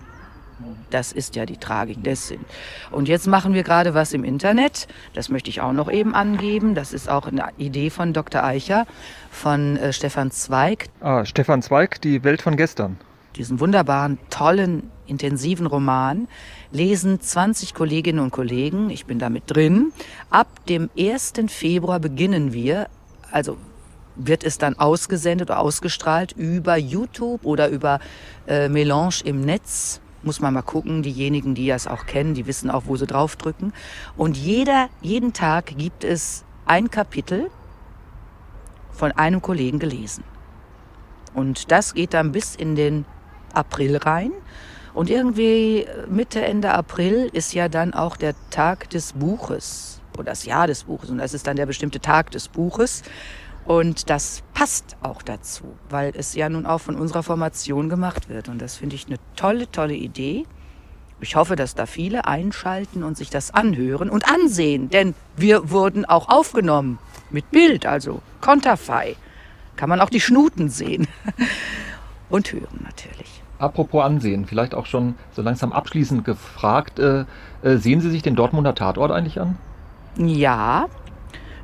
Das 0.90 1.12
ist 1.12 1.36
ja 1.36 1.44
die 1.44 1.58
Tragik 1.58 2.02
dessen. 2.02 2.38
Und 2.90 3.08
jetzt 3.08 3.26
machen 3.26 3.54
wir 3.54 3.62
gerade 3.62 3.94
was 3.94 4.12
im 4.12 4.24
Internet. 4.24 4.88
Das 5.14 5.28
möchte 5.28 5.50
ich 5.50 5.60
auch 5.60 5.72
noch 5.72 5.90
eben 5.90 6.14
angeben. 6.14 6.74
Das 6.74 6.92
ist 6.92 7.08
auch 7.08 7.26
eine 7.26 7.48
Idee 7.58 7.90
von 7.90 8.12
Dr. 8.12 8.42
Eicher, 8.42 8.86
von 9.30 9.76
äh, 9.76 9.92
Stefan 9.92 10.30
Zweig. 10.30 10.88
Ah, 11.00 11.24
Stefan 11.24 11.62
Zweig, 11.62 12.00
die 12.00 12.24
Welt 12.24 12.42
von 12.42 12.56
gestern. 12.56 12.96
Diesen 13.36 13.60
wunderbaren, 13.60 14.18
tollen, 14.30 14.90
intensiven 15.06 15.66
Roman 15.66 16.26
lesen 16.70 17.20
20 17.20 17.74
Kolleginnen 17.74 18.20
und 18.20 18.30
Kollegen. 18.30 18.88
Ich 18.88 19.04
bin 19.04 19.18
damit 19.18 19.44
drin. 19.46 19.92
Ab 20.30 20.48
dem 20.66 20.88
1. 20.98 21.34
Februar 21.48 22.00
beginnen 22.00 22.52
wir, 22.52 22.88
also 23.30 23.58
wird 24.16 24.44
es 24.44 24.56
dann 24.56 24.78
ausgesendet 24.78 25.50
oder 25.50 25.60
ausgestrahlt 25.60 26.32
über 26.32 26.76
YouTube 26.78 27.44
oder 27.44 27.68
über 27.68 28.00
äh, 28.46 28.70
Melange 28.70 29.16
im 29.24 29.42
Netz 29.42 30.00
muss 30.26 30.40
man 30.40 30.52
mal 30.52 30.62
gucken. 30.62 31.02
Diejenigen, 31.02 31.54
die 31.54 31.68
das 31.68 31.86
auch 31.86 32.06
kennen, 32.06 32.34
die 32.34 32.46
wissen 32.46 32.70
auch, 32.70 32.82
wo 32.86 32.96
sie 32.96 33.06
draufdrücken. 33.06 33.72
Und 34.16 34.36
jeder, 34.36 34.88
jeden 35.00 35.32
Tag 35.32 35.78
gibt 35.78 36.04
es 36.04 36.44
ein 36.66 36.90
Kapitel 36.90 37.50
von 38.90 39.12
einem 39.12 39.40
Kollegen 39.40 39.78
gelesen. 39.78 40.24
Und 41.34 41.70
das 41.70 41.94
geht 41.94 42.14
dann 42.14 42.32
bis 42.32 42.56
in 42.56 42.74
den 42.74 43.04
April 43.52 43.96
rein. 43.96 44.32
Und 44.94 45.10
irgendwie 45.10 45.86
Mitte, 46.08 46.42
Ende 46.42 46.72
April 46.72 47.28
ist 47.32 47.52
ja 47.52 47.68
dann 47.68 47.92
auch 47.92 48.16
der 48.16 48.34
Tag 48.50 48.88
des 48.90 49.12
Buches 49.12 50.00
oder 50.14 50.24
das 50.24 50.46
Jahr 50.46 50.66
des 50.66 50.84
Buches. 50.84 51.10
Und 51.10 51.18
das 51.18 51.34
ist 51.34 51.46
dann 51.46 51.56
der 51.56 51.66
bestimmte 51.66 52.00
Tag 52.00 52.30
des 52.30 52.48
Buches. 52.48 53.02
Und 53.66 54.10
das 54.10 54.42
passt 54.54 54.96
auch 55.02 55.22
dazu, 55.22 55.64
weil 55.90 56.12
es 56.16 56.34
ja 56.34 56.48
nun 56.48 56.66
auch 56.66 56.78
von 56.78 56.94
unserer 56.96 57.22
Formation 57.22 57.88
gemacht 57.88 58.28
wird. 58.28 58.48
Und 58.48 58.62
das 58.62 58.76
finde 58.76 58.94
ich 58.94 59.06
eine 59.06 59.16
tolle, 59.34 59.70
tolle 59.70 59.94
Idee. 59.94 60.44
Ich 61.20 61.34
hoffe, 61.34 61.56
dass 61.56 61.74
da 61.74 61.86
viele 61.86 62.26
einschalten 62.26 63.02
und 63.02 63.16
sich 63.16 63.30
das 63.30 63.52
anhören 63.52 64.10
und 64.10 64.30
ansehen, 64.30 64.90
denn 64.90 65.14
wir 65.36 65.70
wurden 65.70 66.04
auch 66.04 66.28
aufgenommen 66.28 66.98
mit 67.30 67.50
Bild, 67.50 67.86
also 67.86 68.20
konterfei. 68.40 69.16
Kann 69.76 69.88
man 69.88 70.00
auch 70.00 70.10
die 70.10 70.20
Schnuten 70.20 70.68
sehen. 70.68 71.08
und 72.28 72.52
hören 72.52 72.84
natürlich. 72.84 73.42
Apropos 73.58 74.04
Ansehen, 74.04 74.44
vielleicht 74.46 74.74
auch 74.74 74.86
schon 74.86 75.14
so 75.32 75.42
langsam 75.42 75.72
abschließend 75.72 76.24
gefragt, 76.24 76.98
äh, 76.98 77.24
äh, 77.62 77.76
sehen 77.76 78.00
Sie 78.00 78.10
sich 78.10 78.22
den 78.22 78.36
Dortmunder 78.36 78.74
Tatort 78.74 79.10
eigentlich 79.10 79.40
an? 79.40 79.56
Ja, 80.18 80.86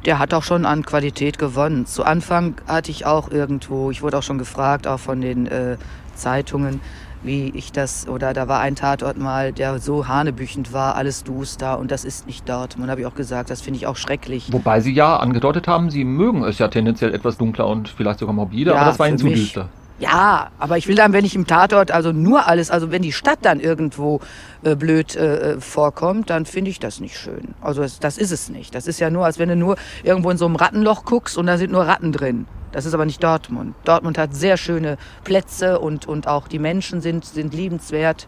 der 0.04 0.18
hat 0.18 0.34
auch 0.34 0.42
schon 0.42 0.66
an 0.66 0.84
Qualität 0.84 1.38
gewonnen. 1.38 1.86
Zu 1.86 2.04
Anfang 2.04 2.54
hatte 2.66 2.90
ich 2.90 3.06
auch 3.06 3.30
irgendwo, 3.30 3.90
ich 3.90 4.02
wurde 4.02 4.18
auch 4.18 4.22
schon 4.22 4.38
gefragt, 4.38 4.86
auch 4.86 4.98
von 4.98 5.20
den 5.20 5.46
äh, 5.46 5.76
Zeitungen, 6.14 6.80
wie 7.22 7.50
ich 7.54 7.70
das, 7.70 8.08
oder 8.08 8.32
da 8.32 8.48
war 8.48 8.60
ein 8.60 8.74
Tatort 8.74 9.16
mal, 9.16 9.52
der 9.52 9.78
so 9.78 10.08
hanebüchend 10.08 10.72
war, 10.72 10.96
alles 10.96 11.22
duster 11.22 11.78
und 11.78 11.90
das 11.90 12.04
ist 12.04 12.26
nicht 12.26 12.48
Dortmund, 12.48 12.90
habe 12.90 13.02
ich 13.02 13.06
auch 13.06 13.14
gesagt, 13.14 13.50
das 13.50 13.60
finde 13.60 13.78
ich 13.78 13.86
auch 13.86 13.96
schrecklich. 13.96 14.52
Wobei 14.52 14.80
Sie 14.80 14.92
ja 14.92 15.16
angedeutet 15.16 15.68
haben, 15.68 15.90
Sie 15.90 16.04
mögen 16.04 16.42
es 16.42 16.58
ja 16.58 16.68
tendenziell 16.68 17.14
etwas 17.14 17.38
dunkler 17.38 17.68
und 17.68 17.88
vielleicht 17.88 18.18
sogar 18.18 18.34
morbider, 18.34 18.74
ja, 18.74 18.80
aber 18.80 18.90
das 18.90 18.98
war 18.98 19.08
Ihnen 19.08 19.18
zu 19.18 19.28
düster. 19.28 19.68
Ja, 20.02 20.50
aber 20.58 20.78
ich 20.78 20.88
will 20.88 20.96
dann, 20.96 21.12
wenn 21.12 21.24
ich 21.24 21.36
im 21.36 21.46
Tatort 21.46 21.92
also 21.92 22.10
nur 22.10 22.48
alles, 22.48 22.72
also 22.72 22.90
wenn 22.90 23.02
die 23.02 23.12
Stadt 23.12 23.38
dann 23.42 23.60
irgendwo 23.60 24.18
äh, 24.64 24.74
blöd 24.74 25.14
äh, 25.14 25.60
vorkommt, 25.60 26.28
dann 26.28 26.44
finde 26.44 26.72
ich 26.72 26.80
das 26.80 26.98
nicht 26.98 27.16
schön. 27.16 27.54
Also 27.60 27.82
das, 27.82 28.00
das, 28.00 28.18
ist 28.18 28.32
es 28.32 28.48
nicht. 28.48 28.74
Das 28.74 28.88
ist 28.88 28.98
ja 28.98 29.10
nur, 29.10 29.24
als 29.24 29.38
wenn 29.38 29.48
du 29.48 29.54
nur 29.54 29.76
irgendwo 30.02 30.30
in 30.30 30.38
so 30.38 30.46
einem 30.46 30.56
Rattenloch 30.56 31.04
guckst 31.04 31.38
und 31.38 31.46
da 31.46 31.56
sind 31.56 31.70
nur 31.70 31.86
Ratten 31.86 32.10
drin. 32.10 32.48
Das 32.72 32.84
ist 32.84 32.94
aber 32.94 33.04
nicht 33.04 33.22
Dortmund. 33.22 33.76
Dortmund 33.84 34.18
hat 34.18 34.34
sehr 34.34 34.56
schöne 34.56 34.98
Plätze 35.22 35.78
und, 35.78 36.08
und 36.08 36.26
auch 36.26 36.48
die 36.48 36.58
Menschen 36.58 37.00
sind, 37.00 37.24
sind 37.24 37.54
liebenswert. 37.54 38.26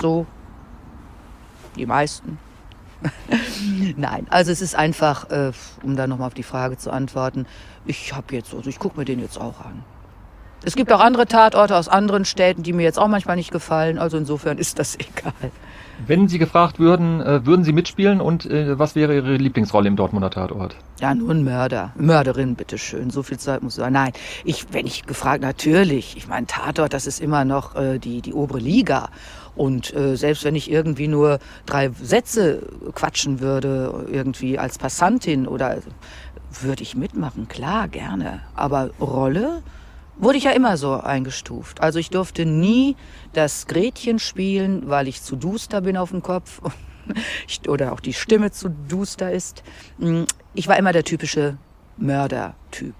So. 0.00 0.26
Die 1.74 1.86
meisten. 1.86 2.38
Nein, 3.96 4.28
also 4.30 4.52
es 4.52 4.62
ist 4.62 4.76
einfach, 4.76 5.28
äh, 5.30 5.50
um 5.82 5.96
da 5.96 6.06
nochmal 6.06 6.28
auf 6.28 6.34
die 6.34 6.44
Frage 6.44 6.76
zu 6.76 6.92
antworten, 6.92 7.46
ich 7.84 8.14
habe 8.14 8.32
jetzt, 8.36 8.54
also 8.54 8.70
ich 8.70 8.78
gucke 8.78 8.96
mir 8.96 9.04
den 9.04 9.18
jetzt 9.18 9.40
auch 9.40 9.58
an. 9.64 9.82
Es 10.62 10.76
gibt 10.76 10.92
auch 10.92 11.00
andere 11.00 11.26
Tatorte 11.26 11.74
aus 11.74 11.88
anderen 11.88 12.24
Städten, 12.24 12.62
die 12.62 12.74
mir 12.74 12.82
jetzt 12.82 12.98
auch 12.98 13.08
manchmal 13.08 13.36
nicht 13.36 13.50
gefallen. 13.50 13.98
Also 13.98 14.18
insofern 14.18 14.58
ist 14.58 14.78
das 14.78 14.96
egal. 14.96 15.50
Wenn 16.06 16.28
Sie 16.28 16.38
gefragt 16.38 16.78
würden, 16.78 17.20
äh, 17.20 17.44
würden 17.44 17.64
Sie 17.64 17.72
mitspielen 17.72 18.20
und 18.20 18.46
äh, 18.46 18.78
was 18.78 18.94
wäre 18.94 19.14
Ihre 19.14 19.36
Lieblingsrolle 19.36 19.88
im 19.88 19.96
Dortmunder 19.96 20.30
Tatort? 20.30 20.76
Ja, 21.00 21.14
nur 21.14 21.30
ein 21.30 21.44
Mörder. 21.44 21.92
Mörderin, 21.96 22.56
bitteschön. 22.56 23.10
So 23.10 23.22
viel 23.22 23.38
Zeit 23.38 23.62
muss 23.62 23.74
sein. 23.74 23.92
Nein, 23.92 24.12
ich, 24.44 24.66
wenn 24.72 24.86
ich 24.86 25.04
gefragt, 25.04 25.42
natürlich. 25.42 26.16
Ich 26.16 26.26
meine, 26.26 26.46
Tatort, 26.46 26.94
das 26.94 27.06
ist 27.06 27.20
immer 27.20 27.44
noch 27.44 27.74
äh, 27.76 27.98
die, 27.98 28.22
die 28.22 28.32
obere 28.32 28.58
Liga. 28.58 29.10
Und 29.56 29.94
äh, 29.94 30.16
selbst 30.16 30.44
wenn 30.44 30.54
ich 30.54 30.70
irgendwie 30.70 31.08
nur 31.08 31.38
drei 31.66 31.90
Sätze 31.90 32.62
quatschen 32.94 33.40
würde, 33.40 34.06
irgendwie 34.10 34.58
als 34.58 34.78
Passantin 34.78 35.46
oder 35.46 35.78
würde 36.62 36.82
ich 36.82 36.96
mitmachen, 36.96 37.46
klar, 37.48 37.88
gerne. 37.88 38.40
Aber 38.54 38.90
Rolle? 39.00 39.62
Wurde 40.20 40.38
ich 40.38 40.44
ja 40.44 40.52
immer 40.52 40.76
so 40.76 40.94
eingestuft. 40.94 41.80
Also 41.80 41.98
ich 41.98 42.10
durfte 42.10 42.46
nie 42.46 42.96
das 43.32 43.66
Gretchen 43.66 44.18
spielen, 44.18 44.88
weil 44.88 45.08
ich 45.08 45.22
zu 45.22 45.36
duster 45.36 45.80
bin 45.80 45.96
auf 45.96 46.10
dem 46.10 46.22
Kopf 46.22 46.60
oder 47.68 47.92
auch 47.92 48.00
die 48.00 48.12
Stimme 48.12 48.50
zu 48.50 48.68
duster 48.88 49.32
ist. 49.32 49.62
Mm, 49.98 50.24
ich 50.54 50.68
war 50.68 50.78
immer 50.78 50.92
der 50.92 51.04
typische 51.04 51.56
Mördertyp. 51.96 52.94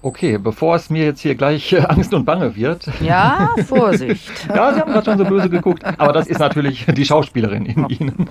Okay, 0.00 0.38
bevor 0.38 0.76
es 0.76 0.90
mir 0.90 1.04
jetzt 1.04 1.20
hier 1.20 1.34
gleich 1.34 1.72
äh, 1.72 1.80
Angst 1.88 2.14
und 2.14 2.24
Bange 2.24 2.54
wird. 2.54 2.88
Ja, 3.00 3.50
Vorsicht. 3.66 4.30
ja, 4.48 4.72
Sie 4.72 4.80
haben 4.80 4.92
gerade 4.92 5.04
schon 5.04 5.18
so 5.18 5.24
böse 5.24 5.50
geguckt, 5.50 5.84
aber 5.84 6.12
das 6.12 6.28
ist 6.28 6.38
natürlich 6.38 6.86
die 6.86 7.04
Schauspielerin 7.04 7.66
in 7.66 7.88
Ihnen. 7.88 8.30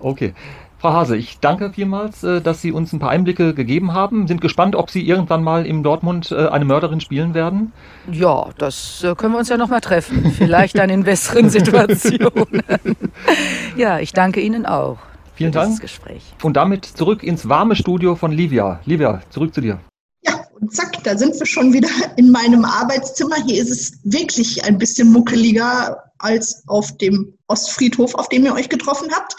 okay. 0.00 0.34
Frau 0.80 0.94
Hase, 0.94 1.14
ich 1.14 1.38
danke 1.40 1.74
vielmals, 1.74 2.24
äh, 2.24 2.40
dass 2.40 2.62
Sie 2.62 2.72
uns 2.72 2.94
ein 2.94 3.00
paar 3.00 3.10
Einblicke 3.10 3.52
gegeben 3.52 3.92
haben. 3.92 4.26
Sind 4.26 4.40
gespannt, 4.40 4.74
ob 4.74 4.88
Sie 4.90 5.06
irgendwann 5.06 5.42
mal 5.42 5.66
im 5.66 5.82
Dortmund 5.82 6.30
äh, 6.30 6.48
eine 6.48 6.64
Mörderin 6.64 7.02
spielen 7.02 7.34
werden. 7.34 7.72
Ja, 8.10 8.48
das 8.56 9.04
äh, 9.04 9.14
können 9.14 9.34
wir 9.34 9.38
uns 9.38 9.50
ja 9.50 9.58
noch 9.58 9.68
mal 9.68 9.80
treffen. 9.80 10.32
Vielleicht 10.32 10.78
dann 10.78 10.88
in 10.88 11.04
besseren 11.04 11.50
Situationen. 11.50 12.62
ja, 13.76 13.98
ich 13.98 14.14
danke 14.14 14.40
Ihnen 14.40 14.64
auch. 14.64 14.96
Vielen 15.34 15.52
Dank. 15.52 15.82
Gespräch. 15.82 16.22
Und 16.42 16.56
damit 16.56 16.86
zurück 16.86 17.22
ins 17.22 17.46
warme 17.46 17.76
Studio 17.76 18.14
von 18.14 18.32
Livia. 18.32 18.80
Livia, 18.86 19.20
zurück 19.28 19.52
zu 19.52 19.60
dir. 19.60 19.80
Ja, 20.24 20.32
und 20.58 20.74
zack, 20.74 21.04
da 21.04 21.14
sind 21.14 21.38
wir 21.38 21.46
schon 21.46 21.74
wieder 21.74 21.90
in 22.16 22.32
meinem 22.32 22.64
Arbeitszimmer. 22.64 23.36
Hier 23.46 23.62
ist 23.62 23.70
es 23.70 23.98
wirklich 24.04 24.64
ein 24.64 24.78
bisschen 24.78 25.12
muckeliger 25.12 26.09
als 26.20 26.62
auf 26.66 26.96
dem 26.98 27.36
Ostfriedhof, 27.48 28.14
auf 28.14 28.28
dem 28.28 28.44
ihr 28.44 28.54
euch 28.54 28.68
getroffen 28.68 29.10
habt. 29.12 29.34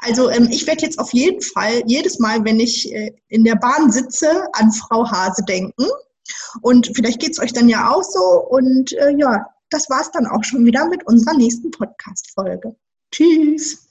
Also 0.00 0.30
ähm, 0.30 0.48
ich 0.50 0.66
werde 0.66 0.82
jetzt 0.82 0.98
auf 0.98 1.12
jeden 1.12 1.40
Fall 1.40 1.82
jedes 1.86 2.18
Mal, 2.18 2.44
wenn 2.44 2.60
ich 2.60 2.92
äh, 2.92 3.12
in 3.28 3.44
der 3.44 3.56
Bahn 3.56 3.90
sitze, 3.92 4.46
an 4.54 4.72
Frau 4.72 5.08
Hase 5.10 5.42
denken. 5.44 5.86
Und 6.62 6.90
vielleicht 6.94 7.20
geht 7.20 7.32
es 7.32 7.40
euch 7.40 7.52
dann 7.52 7.68
ja 7.68 7.92
auch 7.92 8.02
so. 8.02 8.46
Und 8.48 8.92
äh, 8.94 9.14
ja, 9.16 9.46
das 9.70 9.88
war 9.90 10.00
es 10.00 10.10
dann 10.10 10.26
auch 10.26 10.42
schon 10.44 10.64
wieder 10.64 10.88
mit 10.88 11.06
unserer 11.06 11.36
nächsten 11.36 11.70
Podcast-Folge. 11.70 12.74
Tschüss. 13.10 13.83